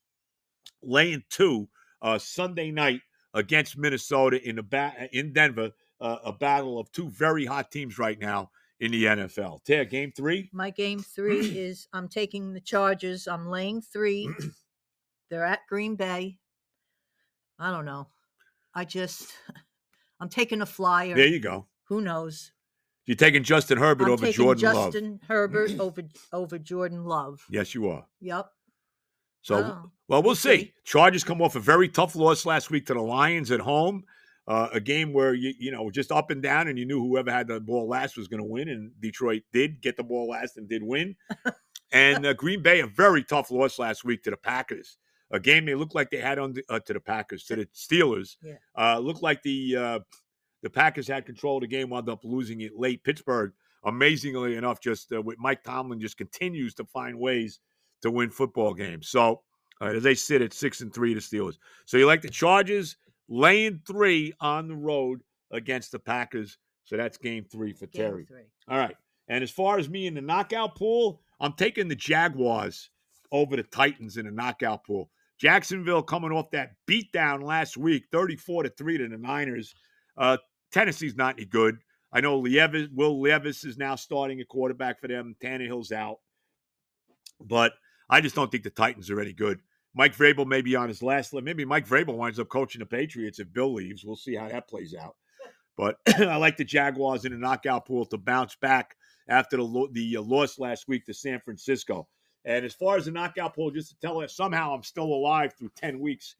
laying 0.82 1.24
two 1.30 1.68
uh, 2.02 2.18
Sunday 2.18 2.70
night 2.70 3.00
against 3.32 3.78
Minnesota 3.78 4.46
in 4.46 4.56
the 4.56 4.62
ba- 4.62 5.08
in 5.12 5.32
Denver. 5.32 5.70
Uh, 6.00 6.16
a 6.24 6.32
battle 6.32 6.78
of 6.78 6.90
two 6.92 7.10
very 7.10 7.44
hot 7.44 7.70
teams 7.70 7.98
right 7.98 8.18
now 8.18 8.50
in 8.80 8.90
the 8.90 9.04
NFL. 9.04 9.62
Tara, 9.64 9.84
game 9.84 10.12
three. 10.14 10.50
My 10.52 10.70
game 10.70 10.98
three 11.14 11.58
is 11.58 11.88
I'm 11.92 12.08
taking 12.08 12.52
the 12.52 12.60
Chargers. 12.60 13.26
I'm 13.26 13.48
laying 13.48 13.80
three. 13.80 14.28
They're 15.30 15.44
at 15.44 15.60
Green 15.68 15.96
Bay. 15.96 16.38
I 17.58 17.70
don't 17.70 17.84
know. 17.84 18.08
I 18.74 18.84
just 18.84 19.32
I'm 20.20 20.28
taking 20.28 20.60
a 20.60 20.66
flyer. 20.66 21.16
There 21.16 21.26
you 21.26 21.40
go. 21.40 21.66
Who 21.84 22.00
knows? 22.00 22.52
You're 23.06 23.16
taking 23.16 23.42
Justin 23.42 23.78
Herbert 23.78 24.04
I'm 24.06 24.12
over 24.12 24.26
taking 24.26 24.42
Jordan 24.44 24.64
Love. 24.74 24.92
Justin 24.92 25.20
Herbert 25.26 25.72
over 25.80 26.02
over 26.32 26.58
Jordan 26.58 27.04
Love. 27.04 27.44
Yes, 27.50 27.74
you 27.74 27.88
are. 27.88 28.06
Yep. 28.20 28.50
So, 29.42 29.56
Oh, 29.56 29.62
well, 29.62 29.90
we'll 30.08 30.22
we'll 30.22 30.34
see. 30.34 30.56
see. 30.58 30.74
Chargers 30.84 31.24
come 31.24 31.40
off 31.40 31.56
a 31.56 31.60
very 31.60 31.88
tough 31.88 32.14
loss 32.14 32.44
last 32.44 32.70
week 32.70 32.86
to 32.86 32.94
the 32.94 33.00
Lions 33.00 33.50
at 33.50 33.60
home. 33.60 34.04
Uh, 34.46 34.68
a 34.72 34.80
game 34.80 35.12
where 35.12 35.32
you 35.34 35.54
you 35.58 35.70
know 35.70 35.90
just 35.90 36.10
up 36.12 36.30
and 36.30 36.42
down, 36.42 36.68
and 36.68 36.78
you 36.78 36.84
knew 36.84 37.00
whoever 37.00 37.30
had 37.30 37.46
the 37.48 37.60
ball 37.60 37.88
last 37.88 38.16
was 38.16 38.28
going 38.28 38.42
to 38.42 38.48
win, 38.48 38.68
and 38.68 38.90
Detroit 39.00 39.42
did 39.52 39.80
get 39.80 39.96
the 39.96 40.02
ball 40.02 40.28
last 40.28 40.56
and 40.56 40.68
did 40.68 40.82
win. 40.82 41.14
and 41.92 42.26
uh, 42.26 42.32
Green 42.34 42.62
Bay 42.62 42.80
a 42.80 42.86
very 42.86 43.22
tough 43.24 43.50
loss 43.50 43.78
last 43.78 44.04
week 44.04 44.22
to 44.24 44.30
the 44.30 44.36
Packers. 44.36 44.98
A 45.30 45.38
game 45.38 45.64
they 45.64 45.76
looked 45.76 45.94
like 45.94 46.10
they 46.10 46.18
had 46.18 46.38
on 46.40 46.54
the, 46.54 46.64
uh, 46.68 46.80
to 46.80 46.92
the 46.92 47.00
Packers 47.00 47.44
to 47.44 47.56
the 47.56 47.66
Steelers. 47.66 48.36
Yeah. 48.42 48.54
Uh, 48.76 48.98
looked 48.98 49.22
like 49.22 49.42
the 49.42 49.76
uh, 49.76 49.98
the 50.62 50.70
Packers 50.70 51.08
had 51.08 51.26
control 51.26 51.56
of 51.56 51.62
the 51.62 51.66
game, 51.66 51.90
wound 51.90 52.08
up 52.08 52.20
losing 52.24 52.60
it 52.60 52.72
late. 52.76 53.02
Pittsburgh, 53.04 53.52
amazingly 53.84 54.56
enough, 54.56 54.80
just 54.80 55.12
uh, 55.12 55.22
with 55.22 55.38
Mike 55.38 55.62
Tomlin, 55.62 56.00
just 56.00 56.18
continues 56.18 56.74
to 56.74 56.84
find 56.84 57.18
ways 57.18 57.60
to 58.02 58.10
win 58.10 58.30
football 58.30 58.74
games. 58.74 59.08
So 59.08 59.42
uh, 59.80 59.86
as 59.86 60.02
they 60.02 60.14
sit 60.14 60.42
at 60.42 60.52
six 60.52 60.80
and 60.80 60.92
three, 60.92 61.14
the 61.14 61.20
Steelers. 61.20 61.56
So 61.86 61.96
you 61.96 62.06
like 62.06 62.22
the 62.22 62.28
Chargers 62.28 62.96
laying 63.28 63.80
three 63.86 64.32
on 64.40 64.68
the 64.68 64.76
road 64.76 65.20
against 65.50 65.92
the 65.92 65.98
Packers. 65.98 66.58
So 66.84 66.96
that's 66.96 67.16
game 67.16 67.44
three 67.44 67.72
for 67.72 67.86
Game 67.86 68.02
Terry. 68.02 68.24
three. 68.24 68.44
All 68.68 68.78
right. 68.78 68.96
And 69.28 69.44
as 69.44 69.50
far 69.50 69.78
as 69.78 69.88
me 69.88 70.06
in 70.06 70.14
the 70.14 70.20
knockout 70.20 70.76
pool, 70.76 71.20
I'm 71.38 71.52
taking 71.52 71.88
the 71.88 71.94
Jaguars 71.94 72.90
over 73.32 73.56
the 73.56 73.62
Titans 73.62 74.16
in 74.16 74.26
the 74.26 74.32
knockout 74.32 74.84
pool. 74.84 75.10
Jacksonville 75.38 76.02
coming 76.02 76.32
off 76.32 76.50
that 76.50 76.72
beatdown 76.86 77.42
last 77.42 77.76
week, 77.76 78.04
34 78.12 78.64
to 78.64 78.68
3 78.70 78.98
to 78.98 79.08
the 79.08 79.16
Niners. 79.16 79.74
Uh, 80.16 80.36
Tennessee's 80.72 81.16
not 81.16 81.36
any 81.36 81.46
good. 81.46 81.78
I 82.12 82.20
know 82.20 82.38
Levis, 82.38 82.88
Will 82.92 83.20
Levis 83.20 83.64
is 83.64 83.78
now 83.78 83.94
starting 83.94 84.40
a 84.40 84.44
quarterback 84.44 85.00
for 85.00 85.08
them. 85.08 85.36
Tannehill's 85.42 85.92
out. 85.92 86.18
But 87.40 87.72
I 88.08 88.20
just 88.20 88.34
don't 88.34 88.50
think 88.50 88.64
the 88.64 88.70
Titans 88.70 89.10
are 89.10 89.20
any 89.20 89.32
good. 89.32 89.60
Mike 89.94 90.16
Vrabel 90.16 90.46
may 90.46 90.60
be 90.60 90.76
on 90.76 90.88
his 90.88 91.02
last 91.02 91.32
limb. 91.32 91.44
Maybe 91.44 91.64
Mike 91.64 91.86
Vrabel 91.86 92.16
winds 92.16 92.38
up 92.38 92.48
coaching 92.48 92.80
the 92.80 92.86
Patriots 92.86 93.38
if 93.38 93.52
Bill 93.52 93.72
leaves. 93.72 94.04
We'll 94.04 94.16
see 94.16 94.36
how 94.36 94.48
that 94.48 94.68
plays 94.68 94.94
out. 94.94 95.16
But 95.76 95.98
I 96.18 96.36
like 96.36 96.56
the 96.56 96.64
Jaguars 96.64 97.24
in 97.24 97.32
the 97.32 97.38
knockout 97.38 97.86
pool 97.86 98.04
to 98.06 98.18
bounce 98.18 98.56
back 98.56 98.96
after 99.28 99.56
the 99.56 99.88
the 99.92 100.16
uh, 100.16 100.22
loss 100.22 100.58
last 100.58 100.88
week 100.88 101.06
to 101.06 101.14
San 101.14 101.40
Francisco. 101.40 102.08
And 102.44 102.64
as 102.64 102.74
far 102.74 102.96
as 102.96 103.04
the 103.04 103.10
knockout 103.10 103.54
pool, 103.54 103.70
just 103.70 103.90
to 103.90 103.96
tell 104.00 104.20
us, 104.20 104.36
somehow 104.36 104.74
I'm 104.74 104.82
still 104.82 105.04
alive 105.04 105.52
through 105.58 105.70
10 105.76 106.00
weeks. 106.00 106.36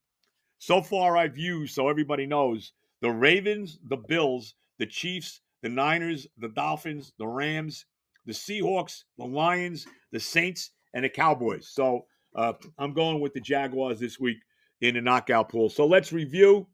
So 0.58 0.82
far, 0.82 1.16
I've 1.16 1.36
used, 1.36 1.74
so 1.74 1.88
everybody 1.88 2.26
knows, 2.26 2.72
the 3.00 3.10
Ravens, 3.10 3.78
the 3.88 3.96
Bills, 3.96 4.54
the 4.78 4.86
Chiefs, 4.86 5.40
the 5.62 5.68
Niners, 5.68 6.26
the 6.38 6.48
Dolphins, 6.48 7.12
the 7.18 7.26
Rams, 7.26 7.86
the 8.26 8.32
Seahawks, 8.32 9.04
the 9.18 9.24
Lions, 9.24 9.86
the 10.12 10.20
Saints, 10.20 10.70
and 10.94 11.04
the 11.04 11.08
Cowboys. 11.08 11.68
So 11.68 12.06
uh, 12.34 12.52
I'm 12.78 12.92
going 12.92 13.20
with 13.20 13.34
the 13.34 13.40
Jaguars 13.40 14.00
this 14.00 14.18
week 14.18 14.38
in 14.80 14.94
the 14.94 15.00
knockout 15.00 15.50
pool. 15.50 15.68
So 15.68 15.86
let's 15.86 16.12
review 16.12 16.66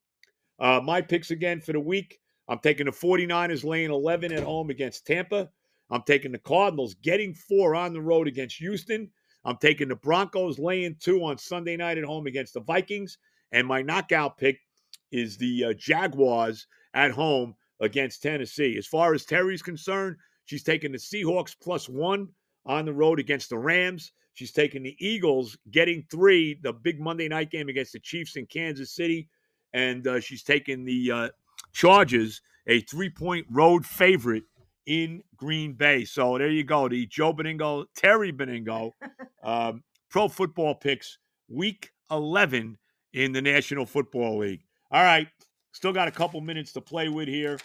uh, 0.58 0.80
my 0.82 1.00
picks 1.00 1.30
again 1.30 1.60
for 1.60 1.72
the 1.72 1.80
week. 1.80 2.20
I'm 2.48 2.58
taking 2.60 2.86
the 2.86 2.92
49ers 2.92 3.64
laying 3.64 3.90
11 3.90 4.32
at 4.32 4.42
home 4.42 4.70
against 4.70 5.06
Tampa. 5.06 5.48
I'm 5.90 6.02
taking 6.02 6.32
the 6.32 6.38
Cardinals 6.38 6.94
getting 6.94 7.34
four 7.34 7.74
on 7.74 7.92
the 7.92 8.00
road 8.00 8.28
against 8.28 8.56
Houston. 8.56 9.10
I'm 9.44 9.56
taking 9.58 9.88
the 9.88 9.96
Broncos 9.96 10.58
laying 10.58 10.96
two 11.00 11.24
on 11.24 11.38
Sunday 11.38 11.76
night 11.76 11.98
at 11.98 12.04
home 12.04 12.26
against 12.26 12.54
the 12.54 12.60
Vikings. 12.60 13.18
And 13.52 13.66
my 13.66 13.82
knockout 13.82 14.38
pick 14.38 14.58
is 15.12 15.36
the 15.36 15.64
uh, 15.64 15.72
Jaguars 15.74 16.66
at 16.94 17.10
home 17.10 17.54
against 17.80 18.22
Tennessee. 18.22 18.76
As 18.78 18.86
far 18.86 19.14
as 19.14 19.24
Terry's 19.24 19.62
concerned, 19.62 20.16
she's 20.44 20.62
taking 20.62 20.92
the 20.92 20.98
Seahawks 20.98 21.54
plus 21.60 21.88
one 21.88 22.28
on 22.64 22.84
the 22.84 22.92
road 22.92 23.20
against 23.20 23.50
the 23.50 23.58
Rams. 23.58 24.12
She's 24.34 24.52
taking 24.52 24.82
the 24.82 24.96
Eagles 24.98 25.56
getting 25.70 26.04
three, 26.10 26.58
the 26.62 26.72
big 26.72 27.00
Monday 27.00 27.28
night 27.28 27.50
game 27.50 27.68
against 27.68 27.92
the 27.92 28.00
Chiefs 28.00 28.36
in 28.36 28.46
Kansas 28.46 28.94
City. 28.94 29.28
And 29.72 30.06
uh, 30.06 30.20
she's 30.20 30.42
taking 30.42 30.84
the 30.84 31.10
uh, 31.10 31.28
Chargers, 31.72 32.40
a 32.66 32.80
three 32.80 33.10
point 33.10 33.46
road 33.50 33.84
favorite 33.86 34.44
in 34.86 35.22
Green 35.36 35.72
Bay. 35.72 36.04
So 36.04 36.38
there 36.38 36.50
you 36.50 36.64
go. 36.64 36.88
The 36.88 37.06
Joe 37.06 37.32
Benigno, 37.32 37.86
Terry 37.96 38.32
Benigno, 38.32 38.92
um, 39.42 39.82
pro 40.10 40.28
football 40.28 40.74
picks 40.74 41.18
week 41.48 41.90
11 42.10 42.78
in 43.12 43.32
the 43.32 43.42
National 43.42 43.86
Football 43.86 44.38
League. 44.38 44.65
All 44.90 45.02
right. 45.02 45.26
Still 45.72 45.92
got 45.92 46.06
a 46.08 46.12
couple 46.12 46.40
minutes 46.40 46.72
to 46.72 46.80
play 46.80 47.08
with 47.08 47.28
here. 47.28 47.58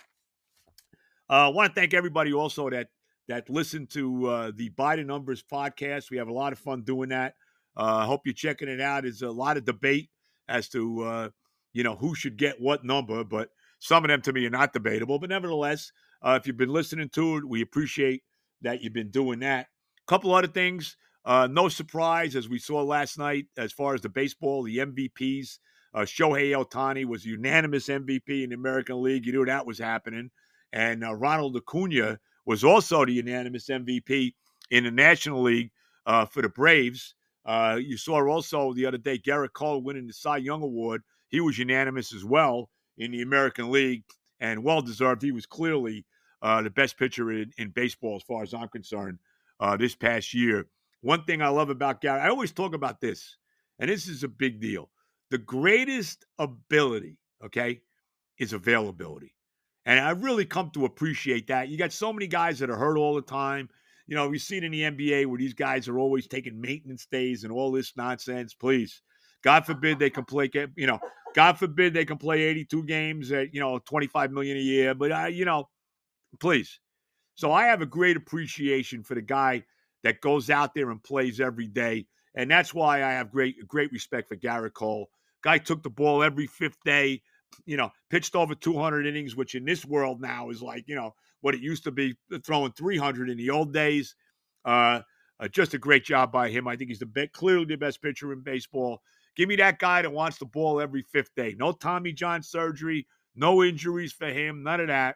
I 1.30 1.46
uh, 1.46 1.52
want 1.52 1.74
to 1.74 1.80
thank 1.80 1.94
everybody 1.94 2.34
also 2.34 2.70
that 2.70 2.88
that 3.28 3.50
listened 3.50 3.90
to 3.92 4.28
uh, 4.28 4.52
the 4.56 4.72
Biden 4.72 5.06
Numbers 5.06 5.44
podcast. 5.44 6.10
We 6.10 6.18
have 6.18 6.28
a 6.28 6.34
lot 6.34 6.52
of 6.52 6.60
fun 6.60 6.82
doing 6.82 7.10
that. 7.10 7.36
I 7.78 8.02
uh, 8.02 8.06
hope 8.06 8.22
you're 8.26 8.34
checking 8.34 8.68
it 8.68 8.82
out. 8.82 9.04
There's 9.04 9.22
a 9.22 9.30
lot 9.30 9.56
of 9.56 9.66
debate 9.66 10.10
as 10.50 10.68
to 10.70 11.04
uh, 11.04 11.30
you 11.74 11.84
know 11.84 11.96
who 11.96 12.16
should 12.16 12.38
get 12.38 12.60
what 12.60 12.84
number, 12.84 13.24
but 13.24 13.50
some 13.80 14.04
of 14.04 14.10
them 14.10 14.22
to 14.24 14.34
me 14.34 14.46
are 14.48 14.50
not 14.50 14.74
debatable. 14.74 15.20
But 15.20 15.30
nevertheless, 15.30 15.92
uh, 16.24 16.38
if 16.42 16.48
you've 16.48 16.58
been 16.58 16.74
listening 16.74 17.10
to 17.10 17.38
it, 17.38 17.48
we 17.48 17.62
appreciate 17.62 18.24
that 18.64 18.82
you've 18.82 18.94
been 18.94 19.12
doing 19.12 19.40
that. 19.40 19.68
A 19.68 20.10
couple 20.10 20.34
other 20.34 20.48
things. 20.48 20.98
Uh, 21.24 21.48
no 21.50 21.70
surprise, 21.70 22.36
as 22.36 22.50
we 22.50 22.58
saw 22.58 22.82
last 22.82 23.20
night, 23.20 23.46
as 23.56 23.72
far 23.72 23.94
as 23.94 24.02
the 24.02 24.10
baseball, 24.10 24.64
the 24.64 24.80
MVPs. 24.80 25.60
Uh, 25.94 26.02
Shohei 26.02 26.52
Ohtani 26.52 27.06
was 27.06 27.26
unanimous 27.26 27.88
MVP 27.88 28.44
in 28.44 28.50
the 28.50 28.56
American 28.56 29.02
League. 29.02 29.26
You 29.26 29.34
knew 29.34 29.46
that 29.46 29.66
was 29.66 29.78
happening. 29.78 30.32
And 30.72 31.04
uh, 31.04 31.14
Ronald 31.14 31.56
Acuna 31.58 32.20
was 32.46 32.64
also 32.64 33.06
the 33.06 33.14
unanimous 33.14 33.68
MVP 33.68 34.34
in 34.70 34.86
the 34.86 34.92
National 34.92 35.42
League 35.42 35.72
uh, 36.06 36.26
for 36.26 36.42
the 36.42 36.50
Braves. 36.50 37.16
Uh, 37.46 37.78
you 37.82 37.98
saw 37.98 38.26
also 38.28 38.74
the 38.74 38.86
other 38.86 38.98
day 38.98 39.18
Gerrit 39.18 39.54
Cole 39.54 39.82
winning 39.82 40.08
the 40.08 40.14
Cy 40.14 40.38
Young 40.38 40.62
Award. 40.62 41.02
He 41.30 41.42
was 41.42 41.58
unanimous 41.58 42.14
as 42.14 42.24
well 42.24 42.70
in 42.98 43.12
the 43.12 43.22
American 43.22 43.72
League 43.72 44.04
and 44.40 44.64
well 44.64 44.82
deserved. 44.82 45.22
He 45.22 45.32
was 45.32 45.46
clearly 45.46 46.06
uh, 46.42 46.62
the 46.62 46.70
best 46.70 46.98
pitcher 46.98 47.32
in, 47.32 47.52
in, 47.58 47.70
baseball, 47.70 48.16
as 48.16 48.24
far 48.24 48.44
as 48.44 48.54
I'm 48.54 48.68
concerned, 48.70 49.20
uh, 49.60 49.78
this 49.78 49.96
past 49.96 50.34
year. 50.34 50.68
One 51.02 51.24
thing 51.24 51.42
I 51.42 51.50
love 51.50 51.70
about 51.70 52.02
Gerrit, 52.02 52.22
I 52.22 52.30
always 52.30 52.52
talk 52.52 52.76
about 52.76 53.02
this, 53.02 53.38
and 53.80 53.90
this 53.90 54.08
is 54.08 54.24
a 54.24 54.28
big 54.28 54.60
deal. 54.60 54.90
The 55.32 55.38
greatest 55.38 56.26
ability, 56.40 57.18
okay, 57.44 57.82
is 58.38 58.54
availability. 58.54 59.34
And 59.86 60.00
I 60.00 60.12
really 60.12 60.46
come 60.46 60.70
to 60.72 60.86
appreciate 60.86 61.48
that. 61.48 61.70
You 61.70 61.78
got 61.78 61.94
so 61.94 62.14
many 62.14 62.28
guys 62.28 62.60
that 62.60 62.70
are 62.70 62.76
hurt 62.76 62.98
all 62.98 63.16
the 63.16 63.22
time. 63.22 63.70
You 64.08 64.16
know, 64.16 64.28
we 64.28 64.38
see 64.38 64.58
it 64.58 64.66
in 64.66 64.72
the 64.74 64.82
NBA 64.82 65.26
where 65.26 65.38
these 65.38 65.54
guys 65.54 65.88
are 65.88 65.98
always 65.98 66.28
taking 66.28 66.60
maintenance 66.60 67.08
days 67.10 67.46
and 67.46 67.52
all 67.52 67.72
this 67.72 67.96
nonsense. 67.96 68.54
Please, 68.54 69.02
God 69.42 69.66
forbid 69.66 70.00
they 70.00 70.10
can 70.10 70.26
play. 70.26 70.52
You 70.76 70.86
know, 70.86 71.00
God 71.34 71.58
forbid 71.58 71.94
they 71.94 72.06
can 72.06 72.18
play 72.18 72.42
82 72.44 72.84
games 72.84 73.32
at 73.32 73.54
you 73.54 73.62
know 73.62 73.80
25 73.80 74.32
million 74.32 74.58
a 74.58 74.60
year. 74.62 74.94
But 74.94 75.14
I, 75.14 75.28
you 75.30 75.46
know, 75.46 75.70
please. 76.42 76.80
So 77.36 77.54
I 77.54 77.68
have 77.68 77.82
a 77.82 77.86
great 77.86 78.18
appreciation 78.18 79.02
for 79.02 79.16
the 79.16 79.22
guy 79.22 79.64
that 80.04 80.20
goes 80.20 80.50
out 80.50 80.76
there 80.76 80.92
and 80.92 81.02
plays 81.02 81.40
every 81.40 81.68
day, 81.68 82.06
and 82.36 82.52
that's 82.52 82.74
why 82.74 82.98
I 83.04 83.14
have 83.14 83.32
great 83.32 83.66
great 83.66 83.92
respect 83.94 84.28
for 84.28 84.36
Gerrit 84.36 84.74
Cole. 84.74 85.10
Guy 85.42 85.58
took 85.58 85.84
the 85.84 85.90
ball 85.90 86.24
every 86.24 86.48
fifth 86.48 86.78
day 86.86 87.22
you 87.66 87.78
know, 87.78 87.92
pitched 88.10 88.36
over 88.36 88.56
200 88.56 89.06
innings, 89.06 89.36
which 89.36 89.56
in 89.56 89.66
this 89.66 89.86
world 89.86 90.22
now 90.22 90.50
is 90.50 90.62
like, 90.62 90.88
you 90.88 90.96
know, 90.96 91.14
what 91.42 91.56
it 91.56 91.62
used 91.62 91.84
to 91.84 91.92
be 91.92 92.16
throwing 92.46 92.72
300 92.74 93.30
in 93.30 93.38
the 93.38 93.50
old 93.50 93.74
days. 93.74 94.16
Uh, 94.66 95.02
uh, 95.40 95.48
just 95.48 95.74
a 95.74 95.78
great 95.78 96.06
job 96.06 96.32
by 96.32 96.50
him. 96.50 96.68
I 96.68 96.76
think 96.76 96.90
he's 96.90 97.00
the 97.00 97.06
be- 97.06 97.28
clearly 97.28 97.66
the 97.66 97.76
best 97.76 98.02
pitcher 98.02 98.32
in 98.32 98.42
baseball. 98.42 99.02
Give 99.36 99.50
me 99.50 99.56
that 99.58 99.80
guy 99.80 100.02
that 100.02 100.12
wants 100.12 100.38
the 100.38 100.46
ball 100.46 100.80
every 100.80 101.02
fifth 101.02 101.34
day. 101.36 101.56
No 101.58 101.72
Tommy 101.72 102.14
John 102.14 102.44
surgery, 102.44 103.08
no 103.36 103.64
injuries 103.64 104.14
for 104.14 104.28
him, 104.28 104.62
none 104.62 104.82
of 104.82 104.88
that. 104.88 105.16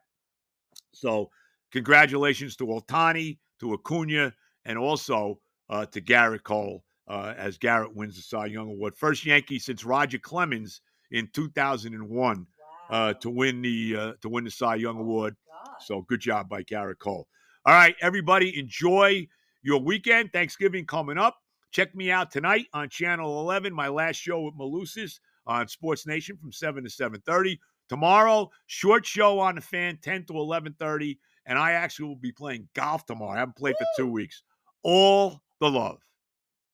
So, 0.94 1.30
congratulations 1.72 2.56
to 2.58 2.66
Ohtani, 2.66 3.38
to 3.60 3.74
Acuna, 3.74 4.34
and 4.64 4.78
also 4.80 5.40
uh, 5.70 5.86
to 5.88 6.02
Gerrit 6.02 6.44
Cole 6.44 6.84
uh, 7.08 7.34
as 7.38 7.58
Gerrit 7.58 7.94
wins 7.94 8.16
the 8.16 8.22
Cy 8.22 8.48
Young 8.48 8.70
Award. 8.70 8.96
First 8.96 9.26
Yankee 9.26 9.60
since 9.60 9.86
Roger 9.86 10.18
Clemens 10.18 10.82
in 11.12 11.30
2001 11.34 12.48
wow. 12.90 12.98
uh, 12.98 13.14
to 13.14 13.30
win 13.30 13.62
the 13.62 13.96
uh, 13.96 14.14
to 14.22 14.30
win 14.30 14.44
the 14.44 14.52
Cy 14.52 14.76
Young 14.76 14.98
Award. 14.98 15.36
Oh, 15.54 15.72
so 15.80 16.02
good 16.02 16.20
job 16.20 16.50
by 16.50 16.64
Gerrit 16.64 17.00
Cole. 17.00 17.28
All 17.66 17.74
right, 17.74 17.96
everybody, 18.02 18.60
enjoy 18.60 19.28
your 19.64 19.82
weekend. 19.82 20.32
Thanksgiving 20.32 20.86
coming 20.86 21.18
up. 21.18 21.38
Check 21.72 21.96
me 21.96 22.12
out 22.12 22.32
tonight 22.32 22.68
on 22.74 22.90
Channel 22.90 23.42
11. 23.42 23.74
My 23.74 23.88
last 23.88 24.18
show 24.18 24.42
with 24.42 24.56
Malusis 24.56 25.20
on 25.46 25.68
Sports 25.68 26.08
Nation 26.08 26.38
from 26.38 26.52
7 26.52 26.84
to 26.84 26.90
7:30. 26.90 27.60
Tomorrow, 27.88 28.50
short 28.66 29.06
show 29.06 29.40
on 29.40 29.56
the 29.56 29.62
fan, 29.62 29.98
10 30.02 30.26
to 30.26 30.34
11:30, 30.34 31.18
and 31.46 31.60
I 31.60 31.74
actually 31.74 32.08
will 32.08 32.16
be 32.16 32.32
playing 32.32 32.68
golf 32.74 33.06
tomorrow. 33.06 33.34
I 33.34 33.40
haven't 33.40 33.58
played 33.58 33.76
for 33.78 33.86
two 33.98 34.08
weeks. 34.08 34.44
All 34.84 35.42
the 35.60 35.70
love. 35.70 36.00